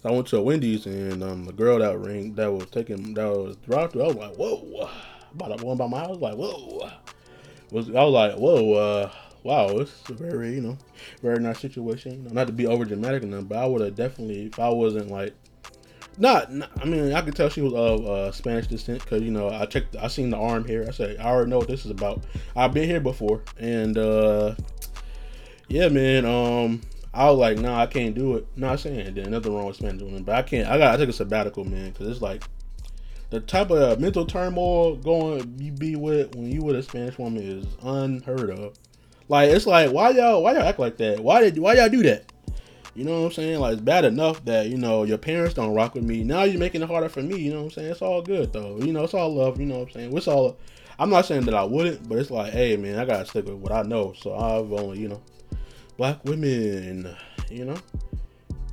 [0.04, 3.26] I went to a Wendy's and um, the girl that ring that was taking that
[3.26, 4.02] was drive through.
[4.02, 4.90] I was like, whoa.
[5.32, 6.90] About go by my house, like whoa.
[7.70, 8.72] Was I was like, whoa.
[8.72, 9.10] Uh,
[9.42, 10.78] wow, it's a very, you know,
[11.22, 12.28] very nice situation.
[12.32, 15.34] Not to be over dramatic enough, but I would have definitely, if I wasn't like,
[16.18, 19.30] not, not, I mean, I could tell she was of uh, Spanish descent because you
[19.30, 20.84] know I checked, I seen the arm here.
[20.86, 22.22] I said, I already know what this is about.
[22.54, 24.54] I've been here before, and uh
[25.70, 26.26] yeah, man.
[26.26, 26.82] Um,
[27.14, 28.46] I was like, nah, I can't do it.
[28.56, 30.68] Not saying there's nothing wrong with Spanish women, but I can't.
[30.68, 32.42] I got, I take a sabbatical, man, because it's like
[33.30, 37.42] the type of mental turmoil going you be with when you with a Spanish woman
[37.42, 38.74] is unheard of.
[39.30, 41.20] Like it's like why y'all why y'all act like that?
[41.20, 42.32] Why did why y'all do that?
[42.96, 43.60] You know what I'm saying?
[43.60, 46.24] Like it's bad enough that you know your parents don't rock with me.
[46.24, 47.38] Now you're making it harder for me.
[47.38, 47.92] You know what I'm saying?
[47.92, 48.78] It's all good though.
[48.78, 49.60] You know it's all love.
[49.60, 50.16] You know what I'm saying?
[50.16, 50.58] It's all.
[50.98, 53.54] I'm not saying that I wouldn't, but it's like, hey man, I gotta stick with
[53.54, 54.14] what I know.
[54.20, 55.22] So I've only you know,
[55.96, 57.14] black women.
[57.48, 57.76] You know,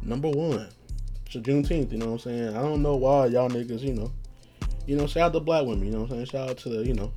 [0.01, 0.68] number one.
[1.36, 1.91] A Juneteenth.
[1.91, 2.58] You know what I'm saying?
[2.58, 3.82] I don't know why y'all niggas.
[3.82, 4.12] You know,
[4.88, 5.86] you know, shout out to black women.
[5.86, 6.26] You know what I'm saying?
[6.26, 7.14] Shout out to the you know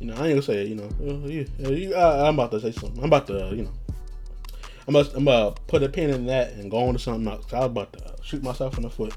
[0.00, 0.68] you know, I ain't gonna say it.
[0.68, 2.98] You know, uh, you, you, I, am about to say something.
[2.98, 3.72] I'm about to, you know,
[4.86, 7.26] I'm about, I'm about to put a pin in that and go on to something
[7.26, 7.52] else.
[7.52, 9.14] I was about to shoot myself in the foot.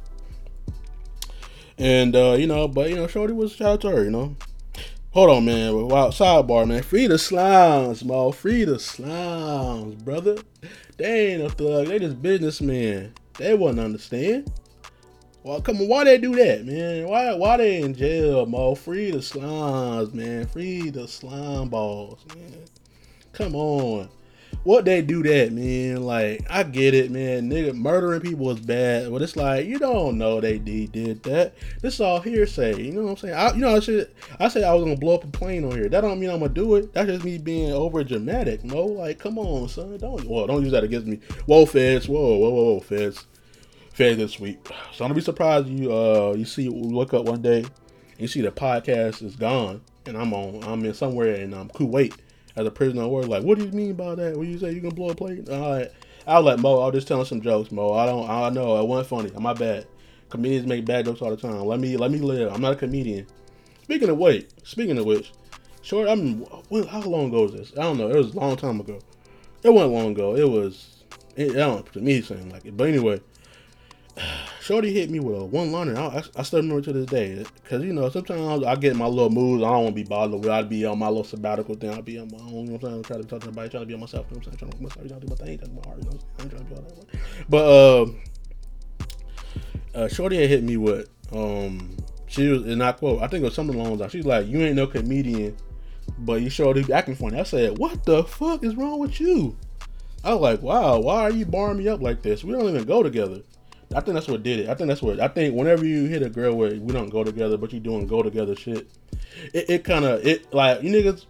[1.77, 4.03] And uh, you know, but you know, Shorty was shout out to her.
[4.03, 4.35] You know,
[5.11, 5.87] hold on, man.
[5.87, 6.83] Wow, sidebar, man.
[6.83, 8.31] Free the slimes, mo.
[8.31, 10.37] Free the slimes, brother.
[10.97, 11.87] They ain't a thug.
[11.87, 13.13] They just businessmen.
[13.37, 14.51] They wouldn't understand.
[15.41, 17.07] Well, come on, why they do that, man?
[17.07, 18.75] Why why they in jail, Mo?
[18.75, 20.45] Free the slimes, man.
[20.47, 22.65] Free the slime balls, man.
[23.31, 24.09] Come on.
[24.65, 26.03] What they do that, man?
[26.03, 27.49] Like, I get it, man.
[27.49, 31.53] Nigga, murdering people is bad, but it's like you don't know they did, did that.
[31.81, 32.81] This is all hearsay.
[32.81, 33.35] You know what I'm saying?
[33.35, 34.11] I, you know, I said
[34.41, 35.87] I said I was gonna blow up a plane on here.
[35.87, 36.93] That don't mean I'm gonna do it.
[36.93, 38.87] That's just me being over dramatic, Mo.
[38.87, 39.97] Like, come on, son.
[39.99, 41.21] Don't well, don't use that against me.
[41.45, 42.09] Whoa, feds.
[42.09, 43.25] Whoa, whoa, whoa, whoa, feds
[43.99, 44.65] fed this week.
[44.93, 47.65] So don't be surprised you uh you see look up one day
[48.17, 52.15] you see the podcast is gone and I'm on I'm in somewhere in um, Kuwait
[52.55, 53.23] as a prisoner of war.
[53.23, 54.37] Like, what do you mean by that?
[54.37, 55.49] What you say you can blow a plate?
[55.49, 55.91] All right.
[56.25, 56.79] I'll let Mo.
[56.79, 57.91] I'll just telling some jokes, Mo.
[57.91, 58.29] I don't.
[58.29, 59.31] I know it wasn't funny.
[59.35, 59.85] I'm my bad.
[60.29, 61.65] Comedians make bad jokes all the time.
[61.65, 62.53] Let me let me live.
[62.53, 63.27] I'm not a comedian.
[63.83, 65.33] Speaking of wait, speaking of which,
[65.81, 66.07] short.
[66.07, 66.45] I'm.
[66.87, 67.73] How long ago was this?
[67.77, 68.09] I don't know.
[68.09, 68.99] It was a long time ago.
[69.63, 70.37] It wasn't long ago.
[70.37, 71.03] It was.
[71.35, 71.93] It, I don't.
[71.93, 72.77] To me, saying like it.
[72.77, 73.19] But anyway,
[74.61, 75.97] Shorty hit me with a one liner.
[75.97, 79.29] I, I, still remember to this day because you know sometimes I get my little
[79.29, 79.63] moods.
[79.63, 80.49] I don't want to be bothered with.
[80.49, 81.89] I'd be on my little sabbatical thing.
[81.89, 82.65] I'd be on my own.
[82.65, 83.03] You know what I'm saying?
[83.03, 83.69] Trying to talk to everybody.
[83.69, 84.27] Trying to be on myself.
[84.29, 84.71] You know what I'm saying?
[84.79, 85.07] Trying to.
[85.07, 85.57] Trying to do my thing.
[85.57, 85.97] To my heart.
[86.03, 86.97] You know I'm trying to be all that.
[86.97, 87.05] Way.
[87.49, 88.05] But uh,
[89.95, 91.97] uh, Shorty had hit me with um,
[92.27, 93.21] she was and I quote.
[93.21, 95.57] I think it was something along those She's like, "You ain't no comedian,
[96.19, 99.57] but you sure be acting funny." I said, "What the fuck is wrong with you?"
[100.23, 102.43] I was like, "Wow, why are you barring me up like this?
[102.43, 103.41] We don't even go together."
[103.95, 104.69] I think that's what did it.
[104.69, 105.55] I think that's what I think.
[105.55, 108.55] Whenever you hit a girl where we don't go together, but you doing go together
[108.55, 108.87] shit,
[109.53, 111.25] it, it kind of it like you niggas.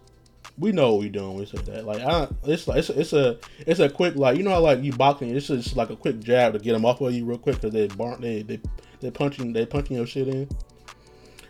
[0.58, 1.36] We know what we doing.
[1.36, 4.36] We said that like I, it's like it's a, it's a it's a quick like
[4.36, 5.34] you know how like you boxing.
[5.34, 7.72] It's just like a quick jab to get them off of you real quick because
[7.72, 8.60] they bar they they
[9.00, 10.48] they punching they punching your shit in.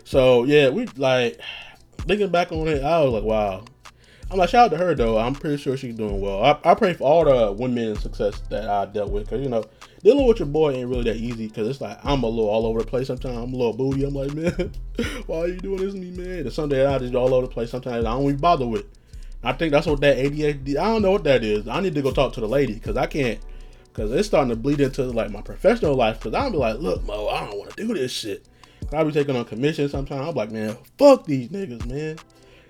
[0.05, 1.41] So yeah, we like
[1.99, 2.85] thinking back on it.
[2.85, 3.65] I was like, wow.
[4.31, 5.19] I'm like, shout out to her though.
[5.19, 6.45] I'm pretty sure she's doing well.
[6.45, 9.65] I, I pray for all the women success that I dealt with because you know
[10.03, 12.67] dealing with your boy ain't really that easy because it's like I'm a little all
[12.67, 13.37] over the place sometimes.
[13.37, 14.05] I'm a little booty.
[14.05, 14.73] I'm like, man,
[15.27, 16.41] why are you doing this to me, man?
[16.41, 17.71] And some days I just all over the place.
[17.71, 18.87] Sometimes I don't even bother with.
[19.43, 20.77] I think that's what that ADHD.
[20.77, 21.67] I don't know what that is.
[21.67, 23.41] I need to go talk to the lady because I can't.
[23.85, 26.21] Because it's starting to bleed into like my professional life.
[26.21, 28.47] Because I'll be like, look, Mo, I don't want to do this shit.
[28.93, 30.29] I'll be taking on commission sometimes.
[30.29, 32.19] I'm like, man, fuck these niggas, man.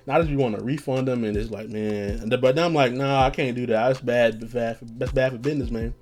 [0.07, 2.29] Not as you want to refund them, and it's like, man.
[2.29, 3.89] But then I'm like, nah, I can't do that.
[3.89, 4.41] That's bad.
[4.99, 5.95] That's bad for business, man.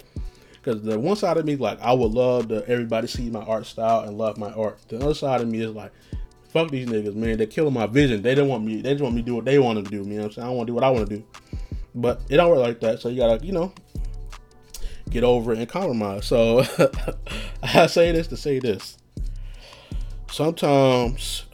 [0.62, 3.42] Because the one side of me, is like, I would love to everybody see my
[3.42, 4.78] art style and love my art.
[4.88, 5.92] The other side of me is like,
[6.48, 7.38] fuck these niggas, man.
[7.38, 8.22] They're killing my vision.
[8.22, 8.80] They don't want me.
[8.80, 9.98] They just want me to do what they want to do.
[9.98, 10.48] You know what I'm saying?
[10.48, 11.24] I want to do what I want to do.
[11.94, 13.00] But it don't work like that.
[13.00, 13.72] So you gotta, you know,
[15.10, 16.26] get over it and compromise.
[16.26, 16.64] So
[17.62, 18.98] I say this to say this.
[20.30, 21.44] Sometimes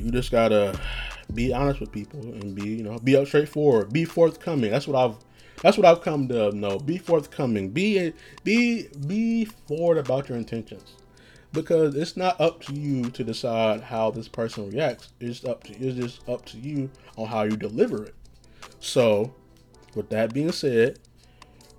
[0.00, 0.78] you just gotta
[1.32, 3.92] be honest with people and be, you know, be up straightforward.
[3.92, 4.70] Be forthcoming.
[4.70, 5.16] That's what I've
[5.60, 6.78] that's what I've come to know.
[6.78, 7.70] Be forthcoming.
[7.70, 8.12] Be
[8.44, 10.94] be be forward about your intentions.
[11.52, 15.10] Because it's not up to you to decide how this person reacts.
[15.20, 18.14] It's up to it's just up to you on how you deliver it.
[18.80, 19.34] So,
[19.94, 20.98] with that being said,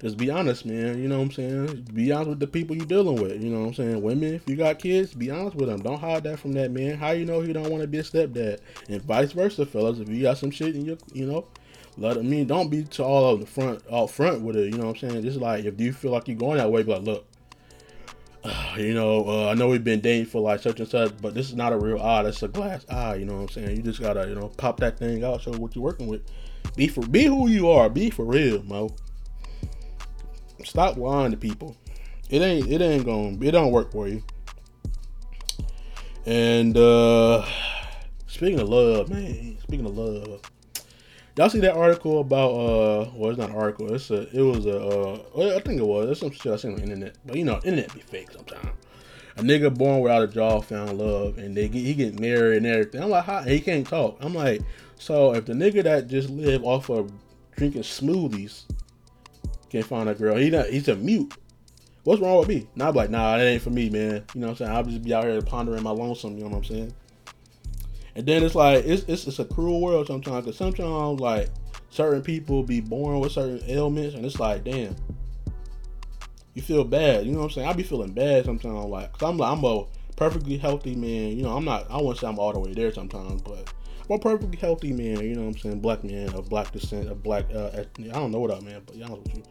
[0.03, 1.01] just be honest, man.
[1.01, 1.87] You know what I'm saying?
[1.93, 3.41] Be honest with the people you're dealing with.
[3.41, 4.01] You know what I'm saying?
[4.01, 5.81] Women, if you got kids, be honest with them.
[5.81, 6.97] Don't hide that from that man.
[6.97, 8.59] How you know he don't want to be a stepdad?
[8.89, 9.99] And vice versa, fellas.
[9.99, 11.47] If you got some shit in your, you know,
[11.97, 14.71] let I mean, don't be to all the front, all front with it.
[14.71, 15.23] You know what I'm saying?
[15.23, 17.25] Just like if you feel like you're going that way, be like, look,
[18.77, 21.49] you know, uh, I know we've been dating for like such and such, but this
[21.49, 22.23] is not a real eye.
[22.23, 23.15] That's a glass eye.
[23.15, 23.77] You know what I'm saying?
[23.77, 26.21] You just gotta, you know, pop that thing out, show what you're working with.
[26.75, 27.89] Be for, be who you are.
[27.89, 28.89] Be for real, mo.
[30.63, 31.75] Stop lying to people.
[32.29, 34.23] It ain't it ain't gonna it don't work for you.
[36.25, 37.45] And uh
[38.27, 40.41] speaking of love, man, speaking of love.
[41.35, 44.65] Y'all see that article about uh well it's not an article, it's a it was
[44.65, 47.15] a uh I think it was, it's some shit I seen on the internet.
[47.25, 48.69] But you know, internet be fake sometimes.
[49.37, 52.67] A nigga born without a jaw found love and they get he get married and
[52.67, 53.01] everything.
[53.01, 54.17] I'm like, how he can't talk.
[54.21, 54.61] I'm like,
[54.97, 57.11] so if the nigga that just live off of
[57.55, 58.63] drinking smoothies
[59.69, 60.37] can't find a girl.
[60.37, 61.33] He not, he's a mute.
[62.03, 62.67] What's wrong with me?
[62.75, 64.23] Now I'm like, nah, that ain't for me, man.
[64.33, 64.71] You know what I'm saying?
[64.71, 66.37] I'll just be out here pondering my lonesome.
[66.37, 66.93] You know what I'm saying?
[68.15, 70.45] And then it's like it's it's, it's a cruel world sometimes.
[70.45, 71.49] Cause sometimes like
[71.89, 74.95] certain people be born with certain ailments, and it's like, damn,
[76.53, 77.25] you feel bad.
[77.25, 77.67] You know what I'm saying?
[77.67, 78.85] I be feeling bad sometimes.
[78.85, 79.85] Like, cause I'm like I'm a
[80.15, 81.35] perfectly healthy man.
[81.35, 81.89] You know, I'm not.
[81.89, 83.73] I won't say I'm all the way there sometimes, but
[84.09, 85.19] I'm a perfectly healthy man.
[85.21, 85.79] You know what I'm saying?
[85.79, 87.45] Black man of black descent, of black.
[87.53, 89.43] Uh, ethnic, I don't know what up, man, but y'all with you.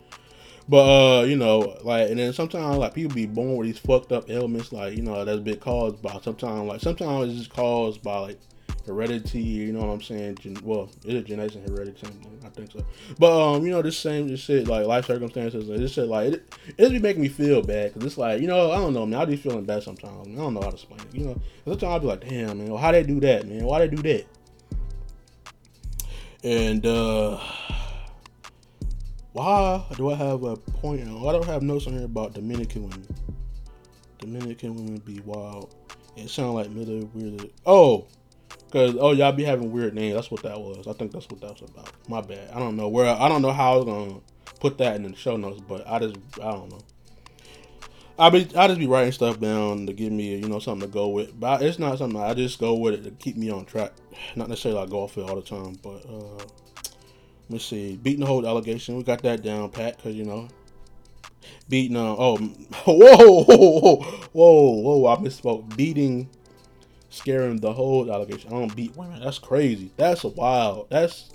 [0.68, 4.12] But uh, you know, like, and then sometimes like people be born with these fucked
[4.12, 8.02] up ailments, like you know, that's been caused by sometimes like sometimes it's just caused
[8.02, 8.40] by like
[8.86, 9.40] heredity.
[9.40, 10.36] You know what I'm saying?
[10.36, 12.06] Gen- well, is it genetics and heredity?
[12.44, 12.84] I think so.
[13.18, 15.68] But um, you know, this same this shit like life circumstances.
[15.68, 18.48] Like, this shit like it, it be making me feel bad because it's like you
[18.48, 19.20] know I don't know man.
[19.20, 20.28] I be feeling bad sometimes.
[20.28, 21.14] I don't know how to explain it.
[21.14, 23.64] You know, sometimes I'll be like, damn man, how they do that, man?
[23.64, 24.26] Why they do that?
[26.44, 27.38] And uh
[29.32, 31.00] why do I have a point?
[31.00, 33.06] I don't have notes on here about Dominican women.
[34.18, 35.74] Dominican women be wild.
[36.16, 37.50] It sound like middle weird.
[37.64, 38.06] Oh,
[38.72, 40.14] cause oh y'all be having weird names.
[40.14, 40.86] That's what that was.
[40.86, 41.90] I think that's what that was about.
[42.08, 42.50] My bad.
[42.52, 43.06] I don't know where.
[43.06, 44.20] I don't know how I was gonna
[44.60, 46.80] put that in the show notes, but I just I don't know.
[48.18, 50.92] I be I just be writing stuff down to give me you know something to
[50.92, 53.64] go with, but it's not something I just go with it to keep me on
[53.64, 53.92] track.
[54.36, 56.44] Not necessarily I go off it all the time, but uh,
[57.48, 58.96] let's see, beating the whole allegation.
[58.96, 60.48] We got that down pat because you know
[61.68, 61.96] beating.
[61.96, 62.36] Uh, oh,
[62.84, 63.96] whoa, whoa,
[64.32, 65.12] whoa, whoa!
[65.12, 65.76] I misspoke.
[65.76, 66.28] Beating,
[67.12, 68.52] scaring the whole allegation.
[68.52, 69.20] I don't beat women.
[69.20, 69.92] That's crazy.
[69.96, 70.88] That's wild.
[70.90, 71.30] That's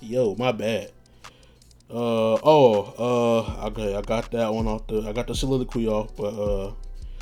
[0.00, 0.92] yo, my bad.
[1.90, 6.14] Uh oh, uh okay, I got that one off the I got the soliloquy off,
[6.16, 6.72] but uh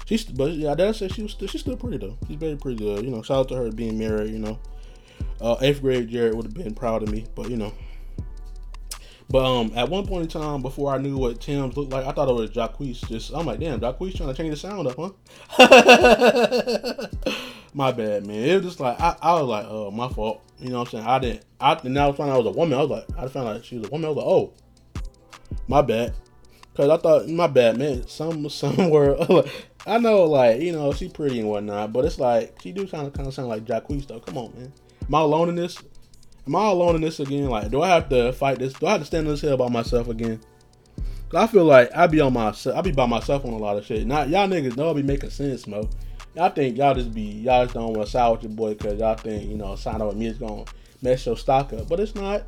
[0.05, 2.17] she's but yeah, I dare say she was still, she's still pretty though.
[2.27, 3.05] She's very pretty good.
[3.05, 4.59] You know, shout out to her being married, you know.
[5.41, 7.73] Uh eighth grade Jared would have been proud of me, but you know.
[9.31, 12.13] But um at one point in time before I knew what Tim's looked like, I
[12.13, 13.09] thought it was Jacquees.
[13.09, 14.97] Just I'm like, damn, Jacquees trying to change the sound up,
[15.59, 17.09] huh?
[17.75, 18.37] my bad, man.
[18.37, 20.43] It was just like I, I was like, oh, my fault.
[20.59, 21.07] You know what I'm saying?
[21.07, 21.45] I didn't.
[21.61, 22.79] I and I was finding I was a woman.
[22.79, 24.07] I was like, I found out she was a woman.
[24.07, 24.53] I was like, oh,
[25.69, 26.15] my bad.
[26.75, 28.07] Cause I thought my bad, man.
[28.07, 29.17] Some somewhere
[29.87, 33.07] I know, like you know, she pretty and whatnot, but it's like she do kind
[33.07, 34.21] of kind of sound like Jacquees though.
[34.21, 34.73] Come on, man.
[35.07, 35.83] Am I alone in this?
[36.47, 37.49] Am I alone in this again?
[37.49, 38.73] Like, do I have to fight this?
[38.75, 40.41] Do I have to stand on this hill by myself again?
[41.31, 43.77] Cause I feel like I be on my, I be by myself on a lot
[43.77, 44.07] of shit.
[44.07, 45.89] Not y'all niggas know I be making sense, mo.
[46.35, 48.99] Y'all think y'all just be y'all just don't want to side with your boy because
[48.99, 50.65] y'all think you know sign up with me is gonna
[51.03, 52.45] mess your stock up, but it's not.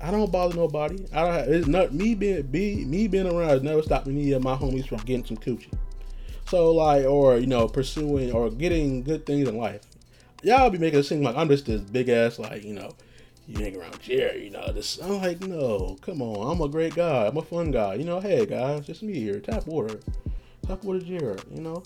[0.00, 1.06] I don't bother nobody.
[1.12, 1.32] I don't.
[1.32, 4.56] Have, it's not me being be me being around has never stopped any of my
[4.56, 5.72] homies from getting some coochie.
[6.46, 9.82] So like, or you know, pursuing or getting good things in life.
[10.42, 12.94] Y'all be making it seem like I'm just this big ass like you know,
[13.46, 14.44] you hang around Jerry.
[14.44, 14.98] You know, this.
[15.02, 16.50] I'm like, no, come on.
[16.50, 17.26] I'm a great guy.
[17.26, 17.94] I'm a fun guy.
[17.94, 19.40] You know, hey guys, just me here.
[19.40, 20.00] Tap water.
[20.66, 21.44] Tap water, Jared.
[21.54, 21.82] You know.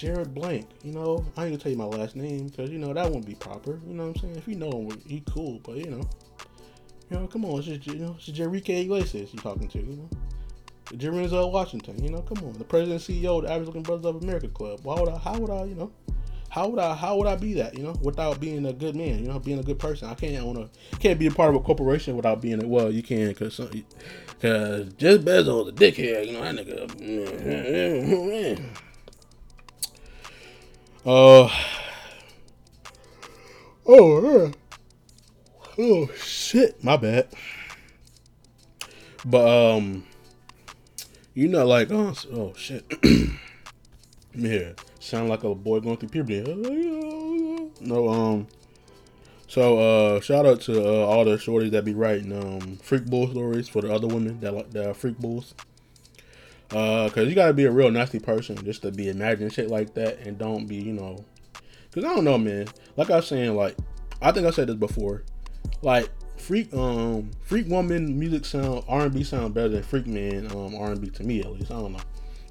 [0.00, 2.94] Jared Blank, you know, I ain't gonna tell you my last name because you know
[2.94, 3.82] that wouldn't be proper.
[3.86, 4.36] You know what I'm saying?
[4.36, 6.08] If you know him, he cool, but you know,
[7.10, 9.96] you know, come on, it's just you know, it's Jerrique Iglesias you talking to, you
[9.96, 10.08] know.
[10.96, 12.02] Jerry Washington.
[12.02, 14.80] You know, come on, the president CEO of the Average Looking Brothers of America Club.
[14.84, 15.18] Why would I?
[15.18, 15.64] How would I?
[15.64, 15.92] You know,
[16.48, 16.94] how would I?
[16.94, 17.76] How would I be that?
[17.76, 19.18] You know, without being a good man.
[19.18, 20.08] You know, being a good person.
[20.08, 22.90] I can't own a can't be a part of a corporation without being a well.
[22.90, 26.26] You can because because Jeff Bezos a dickhead.
[26.26, 28.60] You know that nigga.
[31.04, 31.48] Uh.
[33.86, 34.52] Oh.
[35.78, 36.82] Oh shit.
[36.84, 37.28] My bad.
[39.24, 40.04] But um,
[41.34, 42.84] you know, like oh, oh shit.
[44.34, 47.70] yeah, sound like a boy going through puberty.
[47.80, 48.48] No, um.
[49.46, 53.28] So uh, shout out to uh, all the shorties that be writing um freak bull
[53.30, 55.54] stories for the other women that like that are freak bulls.
[56.72, 59.92] Uh, cause you gotta be a real nasty person just to be imagining shit like
[59.94, 61.24] that and don't be, you know,
[61.92, 62.68] cause I don't know, man.
[62.96, 63.76] Like I was saying, like
[64.22, 65.24] I think I said this before,
[65.82, 70.50] like freak um freak woman music sound R and B sound better than freak man
[70.52, 71.72] um R and B to me at least.
[71.72, 72.00] I don't know,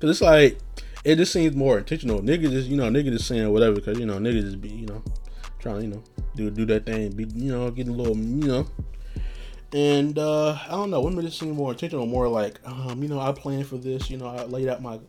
[0.02, 0.58] cause it's like
[1.06, 2.20] it just seems more intentional.
[2.20, 4.86] Niggas just you know niggas just saying whatever because you know niggas just be you
[4.88, 5.02] know
[5.60, 6.04] trying to you know
[6.36, 8.68] do do that thing be you know getting a little you know.
[9.72, 13.20] And uh, I don't know, women just seem more intentional, more like, um, you know,
[13.20, 14.10] I planned for this.
[14.10, 15.00] You know, I laid out my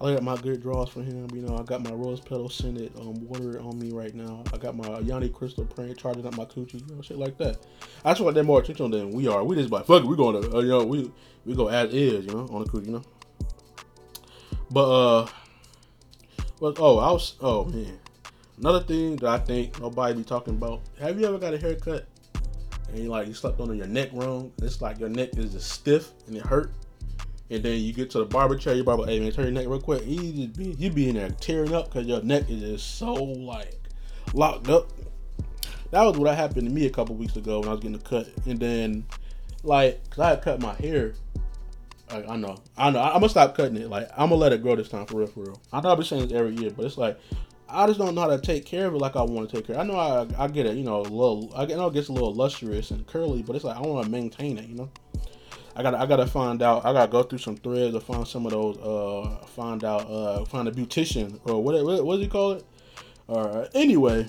[0.00, 1.28] I laid out my good draws for him.
[1.32, 4.42] You know, I got my rose petal scented um, water on me right now.
[4.52, 7.58] I got my yoni crystal print charging up my coochie, you know, shit like that.
[8.04, 9.44] I just want they're more intentional than we are.
[9.44, 11.12] We just like fuck it, we going to uh, you know we
[11.44, 13.02] we go as is, you know, on the coochie, you know.
[14.70, 15.26] But uh,
[16.58, 18.00] well, oh, I was oh man,
[18.58, 20.80] another thing that I think nobody be talking about.
[20.98, 22.06] Have you ever got a haircut
[22.88, 24.52] and you like you slept on your neck wrong?
[24.62, 26.72] It's like your neck is just stiff and it hurt
[27.50, 29.66] and then you get to the barber chair, your barber, hey man, turn your neck
[29.66, 30.02] real quick.
[30.06, 33.14] You just be, you be in there tearing up because your neck is just so
[33.14, 33.80] like
[34.34, 34.90] locked up.
[35.90, 38.00] That was what happened to me a couple weeks ago when I was getting a
[38.00, 39.06] cut, and then
[39.62, 41.14] like, cause I had cut my hair.
[42.10, 43.88] Like, I know, I know, I'm gonna stop cutting it.
[43.88, 45.60] Like, I'm gonna let it grow this time for real, for real.
[45.72, 47.18] I know I've been saying this every year, but it's like
[47.70, 49.66] I just don't know how to take care of it like I want to take
[49.66, 49.78] care.
[49.78, 51.52] I know I, I get it, you know, a little.
[51.54, 54.10] I know it gets a little lustrous and curly, but it's like I want to
[54.10, 54.90] maintain it, you know.
[55.76, 56.84] I gotta I gotta find out.
[56.84, 58.78] I gotta go through some threads or find some of those.
[58.78, 60.10] Uh, find out.
[60.10, 62.64] Uh, find a beautician or what what, does he call it?
[63.28, 64.26] Or uh, anyway.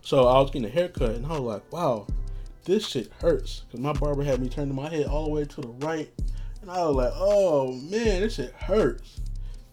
[0.00, 2.06] So I was getting a haircut and I was like, wow,
[2.64, 5.60] this shit hurts because my barber had me turning my head all the way to
[5.60, 6.10] the right,
[6.62, 9.20] and I was like, oh man, this shit hurts.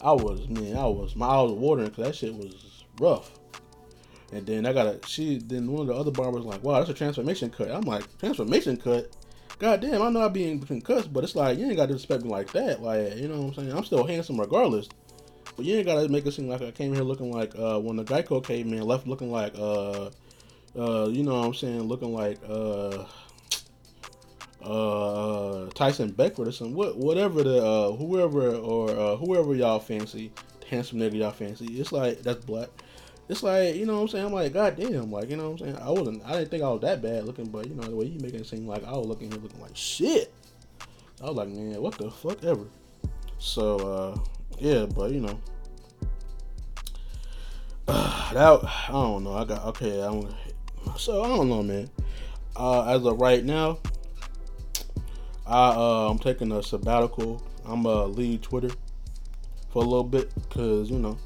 [0.06, 3.32] I was man, I was my eyes was watering because that shit was rough.
[4.32, 5.40] And then I got a she.
[5.40, 7.72] Then one of the other barbers like, wow, that's a transformation cut.
[7.72, 9.16] I'm like, transformation cut.
[9.58, 11.94] God damn, I know I be in cuss, but it's like you ain't got to
[11.94, 12.84] respect me like that.
[12.84, 13.78] Like, you know what I'm saying?
[13.78, 14.90] I'm still handsome regardless.
[15.56, 17.96] But you ain't gotta make it seem like I came here looking like uh when
[17.96, 20.10] the Geico came in, left looking like uh
[20.78, 23.06] uh you know what I'm saying, looking like uh
[24.66, 26.76] uh Tyson Beckford or something.
[26.76, 30.32] What whatever the uh whoever or uh whoever y'all fancy,
[30.70, 31.66] handsome nigga y'all fancy.
[31.80, 32.70] It's like that's black
[33.28, 34.26] it's like, you know what I'm saying?
[34.26, 35.78] I'm like, God damn, like, you know what I'm saying?
[35.82, 38.06] I wasn't I didn't think I was that bad looking, but you know, the way
[38.06, 40.32] you making it seem like I was looking here looking like shit.
[41.22, 42.66] I was like, man, what the fuck ever.
[43.40, 44.20] So uh
[44.60, 45.40] yeah, but you know.
[47.88, 49.34] Uh, that I don't know.
[49.34, 50.34] I got okay, I don't
[50.98, 51.90] so I don't know man.
[52.56, 53.80] Uh as of right now,
[55.48, 57.42] I uh I'm taking a sabbatical.
[57.66, 58.72] I'm uh leave Twitter
[59.72, 61.18] for a little bit because you know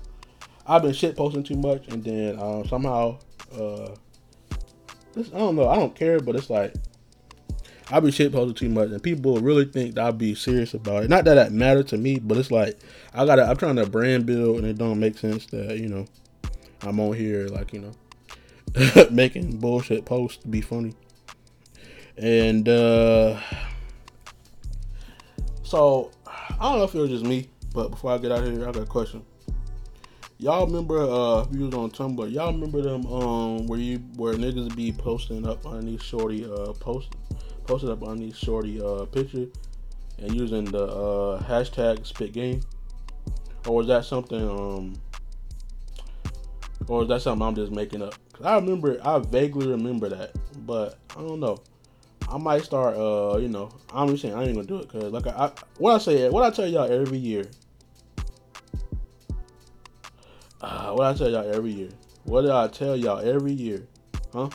[0.70, 3.17] I've been shit posting too much, and then um, somehow,
[3.59, 3.89] uh,
[5.13, 5.67] this, I don't know.
[5.67, 6.76] I don't care, but it's like
[7.89, 11.03] I be shit posting too much, and people really think that I be serious about
[11.03, 11.09] it.
[11.09, 12.78] Not that that matter to me, but it's like
[13.15, 13.49] I gotta.
[13.49, 16.05] I'm trying to brand build, and it don't make sense that you know
[16.82, 20.93] I'm on here like you know making bullshit posts to be funny.
[22.15, 23.39] And uh
[25.70, 28.51] so I don't know if it was just me, but before I get out of
[28.51, 29.24] here, I got a question.
[30.39, 34.34] Y'all remember uh if you was on Tumblr, y'all remember them um where you where
[34.34, 37.09] niggas be posting up on these shorty uh post
[37.67, 39.45] posted up on these shorty uh picture
[40.17, 42.61] and using the uh hashtag spit game?
[43.67, 44.99] Or was that something um
[46.88, 48.15] or is that something I'm just making up?
[48.43, 50.32] I remember I vaguely remember that,
[50.65, 51.59] but I don't know.
[52.30, 55.11] I might start uh you know, I'm just saying I ain't gonna do it cause
[55.11, 57.49] like I, I what I say what I tell y'all every year
[60.61, 61.89] uh, what I tell y'all every year?
[62.25, 63.88] What do I tell y'all every year?
[64.34, 64.49] Huh?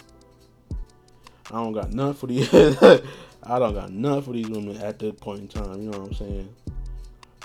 [1.50, 2.52] I don't got none for these.
[2.54, 5.80] I don't got none for these women at this point in time.
[5.80, 6.54] You know what I'm saying?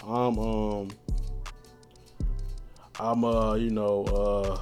[0.06, 0.90] I'm um.
[3.00, 4.60] I'm uh you know uh.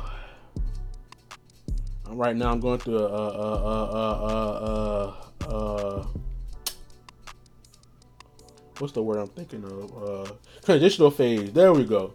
[2.09, 5.26] Right now I'm going through a uh uh uh uh uh.
[5.48, 6.06] Uh
[8.80, 10.04] what's the word I'm thinking of?
[10.04, 10.32] Uh,
[10.64, 11.52] transitional phase.
[11.52, 12.14] There we go.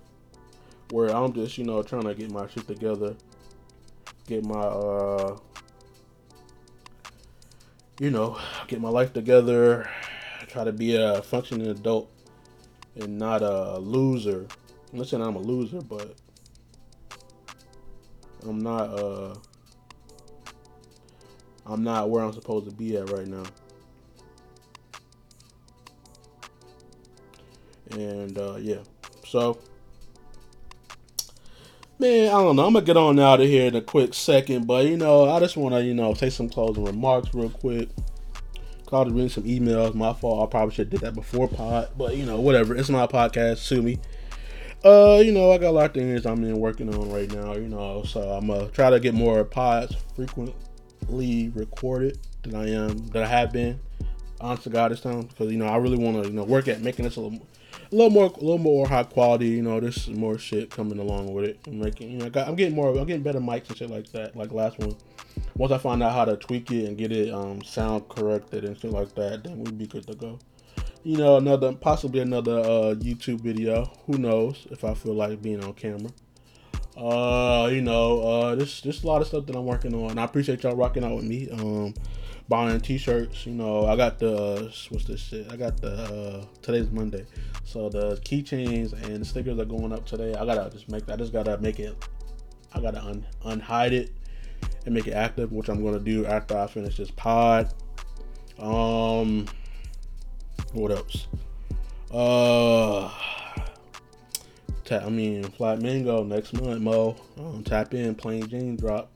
[0.90, 3.16] Where I'm just you know trying to get my shit together,
[4.26, 5.38] get my uh,
[7.98, 9.88] you know, get my life together,
[10.48, 12.10] try to be a functioning adult
[12.96, 14.46] and not a loser.
[14.92, 16.16] I'm not saying I'm a loser, but
[18.44, 19.34] I'm not uh
[21.66, 23.44] I'm not where I'm supposed to be at right now.
[27.92, 28.78] And uh yeah.
[29.26, 29.58] So
[31.98, 32.66] man, I don't know.
[32.66, 35.38] I'm gonna get on out of here in a quick second, but you know, I
[35.40, 37.88] just wanna, you know, take some closing remarks real quick.
[38.86, 39.94] Called to read some emails.
[39.94, 40.46] My fault.
[40.46, 42.74] I probably should have did that before pod, but you know, whatever.
[42.76, 43.58] It's my podcast.
[43.58, 43.98] Sue me.
[44.84, 47.54] Uh, you know, I got a lot of things I'm in working on right now.
[47.54, 50.54] You know, so I'm gonna try to get more pods frequently
[51.08, 53.80] recorded than I am that I have been.
[54.40, 56.68] Honest to God, this time because you know I really want to you know work
[56.68, 57.46] at making this a little,
[57.92, 59.46] a little more, a little more high quality.
[59.46, 61.60] You know, there's more shit coming along with it.
[61.66, 64.10] I'm making, you know, I I'm getting more, I'm getting better mics and shit like
[64.12, 64.34] that.
[64.36, 64.96] Like last one
[65.56, 68.78] once I find out how to tweak it and get it um, sound corrected and
[68.78, 70.38] shit like that, then we'd be good to go.
[71.04, 73.90] You know, another possibly another uh, YouTube video.
[74.06, 76.10] Who knows if I feel like being on camera.
[76.96, 80.18] Uh, you know, uh, there's just a lot of stuff that I'm working on.
[80.18, 81.48] I appreciate y'all rocking out with me.
[81.50, 81.94] Um,
[82.48, 83.46] buying t-shirts.
[83.46, 85.50] You know, I got the uh, what's this shit?
[85.50, 87.24] I got the uh, today's Monday,
[87.64, 90.34] so the keychains and the stickers are going up today.
[90.34, 91.08] I gotta just make.
[91.08, 91.96] I just gotta make it.
[92.74, 94.12] I gotta un unhide it
[94.84, 97.72] and make it active, which I'm gonna do after I finish this pod.
[98.58, 99.46] Um,
[100.72, 101.26] what else?
[102.10, 103.10] Uh,
[104.84, 107.16] tap, I mean, Flat Mango next month, Mo.
[107.38, 109.10] Um, tap in, plain Jane drop.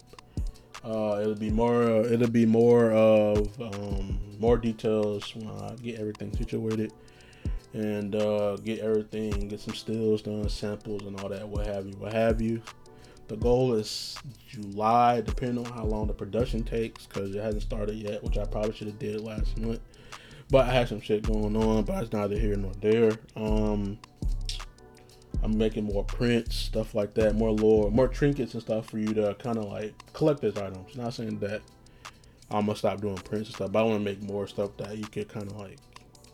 [0.84, 1.82] Uh, it'll be more.
[1.82, 6.92] Uh, it'll be more of um, more details when I get everything situated
[7.72, 11.46] and uh, get everything, get some stills done, samples, and all that.
[11.46, 11.94] What have you?
[11.94, 12.62] What have you?
[13.28, 14.16] The goal is
[14.48, 18.44] July, depending on how long the production takes, because it hasn't started yet, which I
[18.44, 19.80] probably should have did last month.
[20.48, 23.12] But I had some shit going on, but it's neither here nor there.
[23.34, 23.98] Um,
[25.42, 29.14] I'm making more prints, stuff like that, more lore, more trinkets and stuff for you
[29.14, 30.96] to kind of like collect collector's items.
[30.96, 31.62] Not saying that
[32.50, 34.96] I'm gonna stop doing prints and stuff, but I want to make more stuff that
[34.96, 35.78] you could kind of like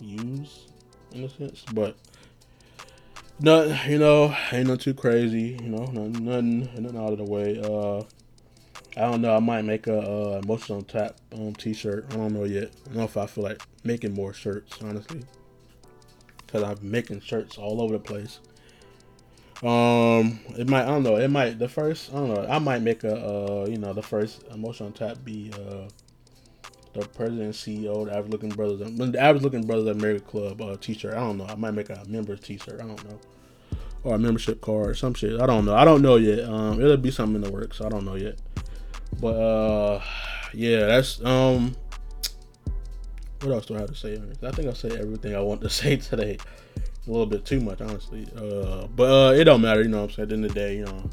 [0.00, 0.66] use
[1.12, 1.64] in a sense.
[1.72, 1.96] But
[3.40, 7.24] nothing, you know, ain't nothing too crazy, you know, nothing, nothing, nothing out of the
[7.24, 7.60] way.
[7.62, 8.04] Uh,
[8.94, 9.34] I don't know.
[9.34, 12.06] I might make a uh, emotional tap um, t-shirt.
[12.10, 12.72] I don't know yet.
[12.84, 15.22] I don't know if I feel like making more shirts, honestly,
[16.46, 18.40] because I'm making shirts all over the place.
[19.62, 20.82] Um, it might.
[20.82, 21.16] I don't know.
[21.16, 21.58] It might.
[21.58, 22.10] The first.
[22.10, 22.46] I don't know.
[22.48, 23.14] I might make a.
[23.14, 25.88] Uh, you know, the first emotional tap be uh,
[26.94, 31.14] the president CEO, the Average Looking Brothers, the Average Looking Brothers America Club uh, t-shirt.
[31.14, 31.46] I don't know.
[31.46, 32.80] I might make a member t-shirt.
[32.80, 33.18] I don't know,
[34.02, 35.40] or a membership card or some shit.
[35.40, 35.76] I don't know.
[35.76, 36.44] I don't know yet.
[36.48, 37.80] Um, it'll be something in the works.
[37.80, 38.38] I don't know yet.
[39.20, 40.02] But uh,
[40.52, 41.76] yeah, that's um.
[43.42, 44.20] What else do I have to say?
[44.42, 46.38] I think I said everything I want to say today.
[47.06, 48.28] A little bit too much, honestly.
[48.36, 49.82] Uh, but uh, it don't matter.
[49.82, 50.24] You know what I'm saying?
[50.24, 51.10] At the end of the day, you know,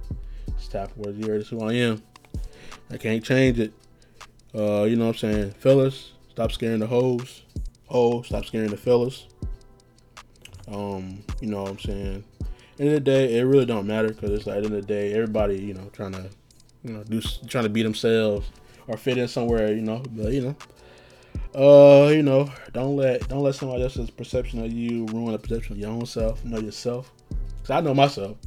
[0.47, 1.11] it's Tap Water.
[1.11, 2.03] You heard who I am.
[2.91, 3.73] I can't change it.
[4.53, 5.51] Uh, you know what I'm saying?
[5.53, 7.43] Fellas, stop scaring the hoes.
[7.85, 9.27] Hoes, stop scaring the fellas.
[10.67, 12.23] Um, you know what I'm saying?
[12.79, 14.87] End of the day, it really don't matter because it's like at the end of
[14.87, 16.29] the day, everybody, you know, trying to,
[16.83, 18.47] you know, do trying to be themselves
[18.87, 20.03] or fit in somewhere, you know.
[20.11, 20.55] But you know,
[21.55, 25.73] uh, you know, don't let don't let somebody else's perception of you ruin the perception
[25.73, 26.43] of your own self.
[26.45, 27.11] Know yourself.
[27.61, 28.37] Cause I know myself.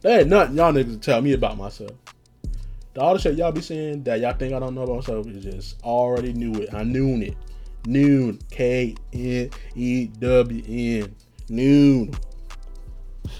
[0.00, 1.92] There ain't nothing y'all niggas tell me about myself.
[2.94, 5.26] The all the shit y'all be saying that y'all think I don't know about myself
[5.28, 6.74] is just already knew it.
[6.74, 7.36] I knew it.
[7.86, 8.38] Noon.
[8.50, 10.62] K N E W
[11.02, 11.14] N.
[11.48, 12.14] Noon.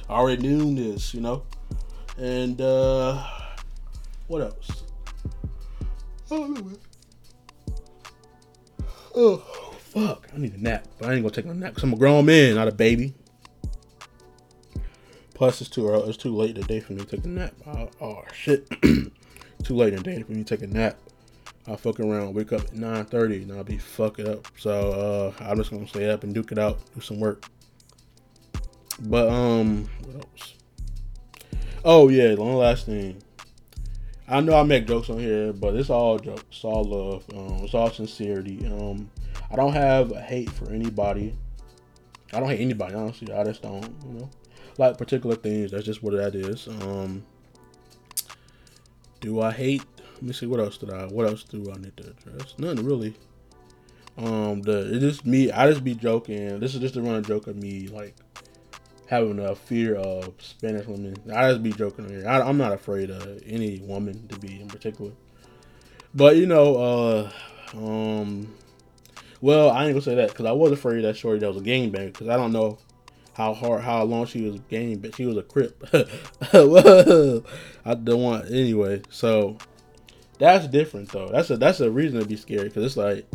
[0.08, 1.42] I already knew this, you know?
[2.16, 3.22] And uh
[4.28, 4.84] what else?
[6.30, 6.72] Oh,
[9.14, 9.36] oh
[9.78, 10.28] fuck.
[10.34, 10.86] I need a nap.
[10.98, 13.14] But I ain't gonna take a nap because I'm a grown man, not a baby.
[15.34, 17.54] Plus it's too early, it's too late today for me to take a nap.
[17.66, 18.68] Oh, oh shit.
[18.82, 20.98] too late in the day for me to take a nap.
[21.66, 24.48] I'll fuck around, wake up at 9.30 and I'll be fucking up.
[24.56, 27.44] So uh, I'm just gonna stay up and duke it out, do some work.
[29.00, 30.54] But um what else?
[31.84, 33.22] Oh yeah, one last thing.
[34.33, 37.64] I know I make jokes on here, but it's all jokes, it's all love, um,
[37.64, 38.66] it's all sincerity.
[38.66, 39.11] Um,
[39.51, 41.37] I don't have a hate for anybody.
[42.33, 43.30] I don't hate anybody, honestly.
[43.30, 44.30] I just don't, you know,
[44.78, 45.70] like particular things.
[45.70, 46.66] That's just what that is.
[46.66, 47.22] Um,
[49.20, 49.83] do I hate?
[50.14, 50.47] Let me see.
[50.47, 51.05] What else did I?
[51.09, 52.55] What else do I need to address?
[52.57, 53.14] Nothing really.
[54.16, 55.53] Um, the it's just me.
[55.53, 56.59] I just be joking.
[56.59, 58.16] This is just a running joke of me, like
[59.12, 61.14] having a fear of Spanish women.
[61.34, 62.26] I just be joking here.
[62.26, 65.12] I, am not afraid of any woman to be in particular.
[66.14, 67.30] But you know, uh,
[67.76, 68.54] um,
[69.42, 71.60] well, I ain't gonna say that because I was afraid that shorty that was a
[71.60, 72.78] gangbang because I don't know
[73.34, 75.84] how hard, how long she was gang, but she was a crip.
[77.84, 79.02] I don't want anyway.
[79.10, 79.58] So
[80.38, 81.28] that's different though.
[81.28, 83.30] That's a that's a reason to be scared because it's like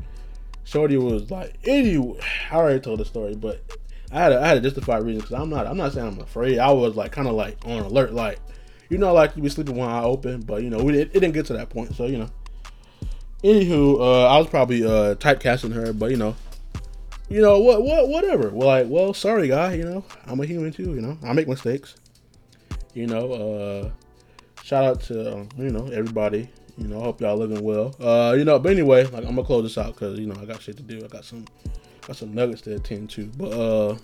[0.63, 2.19] Shorty was like anyway.
[2.49, 3.61] I already told the story, but
[4.11, 6.19] I had a, I had a justified reason because I'm not I'm not saying I'm
[6.19, 6.59] afraid.
[6.59, 8.39] I was like kind of like on alert, like
[8.89, 11.19] you know, like you be sleeping one eye open, but you know, we, it, it
[11.19, 11.93] didn't get to that point.
[11.95, 12.29] So you know,
[13.43, 16.35] anywho, uh, I was probably uh, typecasting her, but you know,
[17.29, 18.49] you know what what whatever.
[18.49, 19.73] Well, like, well, sorry, guy.
[19.73, 20.93] You know, I'm a human too.
[20.93, 21.95] You know, I make mistakes.
[22.93, 23.89] You know, uh,
[24.63, 27.95] shout out to um, you know everybody you know, hope y'all living well.
[27.99, 30.45] Uh, you know, but anyway, like I'm gonna close this out because you know I
[30.45, 31.03] got shit to do.
[31.03, 31.45] I got some
[32.07, 33.25] got some nuggets to attend to.
[33.37, 33.97] But uh,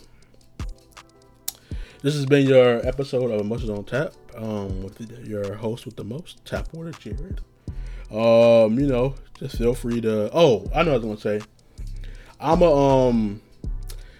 [2.01, 4.13] this has been your episode of Emotions on Tap.
[4.35, 7.39] Um, with the, your host with the most, Tap Water Jared.
[8.11, 10.29] Um, you know, just feel free to.
[10.33, 11.45] Oh, I know what I was gonna say.
[12.39, 13.41] I'm a um.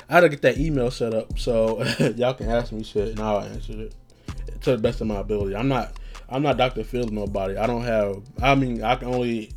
[0.10, 1.84] I had to get that email set up so
[2.16, 3.96] y'all can ask me shit and I'll answer it
[4.62, 5.56] to the best of my ability.
[5.56, 5.98] I'm not
[6.30, 6.84] I'm not Dr.
[6.84, 7.58] Phil nobody.
[7.58, 9.52] I don't have I mean I can only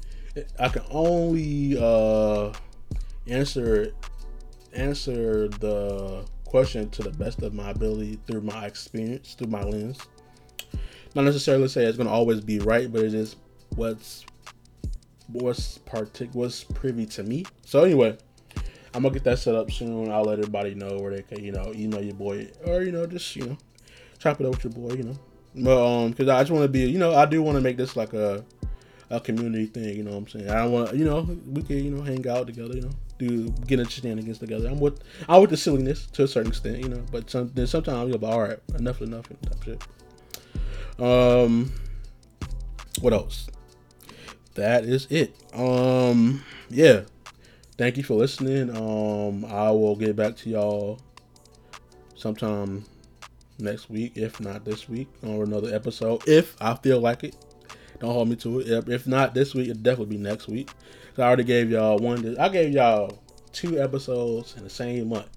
[0.59, 2.53] I can only uh
[3.27, 3.93] answer
[4.77, 9.99] answer the question to the best of my ability through my experience, through my lens.
[11.14, 13.37] Not necessarily say it's gonna always be right, but it is
[13.74, 14.24] what's
[15.29, 17.45] what's partic what's privy to me.
[17.64, 18.16] So anyway,
[18.95, 20.11] I'm gonna get that set up soon.
[20.11, 23.07] I'll let everybody know where they can, you know, email your boy or you know,
[23.07, 23.59] just you know,
[24.18, 25.18] chop it up with your boy, you know.
[25.55, 27.77] But um, because I just want to be, you know, I do want to make
[27.77, 28.45] this like a
[29.11, 29.97] a community thing.
[29.97, 30.51] You know what I'm saying?
[30.51, 32.74] I want, you know, we can, you know, hang out together.
[32.74, 34.69] You know, do get into shenanigans together.
[34.69, 36.79] I'm with, I'm with the silliness to a certain extent.
[36.79, 39.83] You know, but some, then sometimes you'll be all right, enough is enough type shit.
[40.99, 41.73] Um,
[43.01, 43.49] what else?
[44.55, 45.35] That is it.
[45.55, 47.03] Um, yeah.
[47.77, 48.75] Thank you for listening.
[48.75, 50.99] Um, I will get back to y'all
[52.14, 52.87] sometime
[53.59, 57.37] next week, if not this week, or another episode, if I feel like it.
[58.01, 58.89] Don't hold me to it.
[58.89, 60.71] If not this week, it'll definitely be next week.
[61.17, 62.39] So I already gave y'all one.
[62.39, 63.19] I gave y'all
[63.51, 65.31] two episodes in the same month.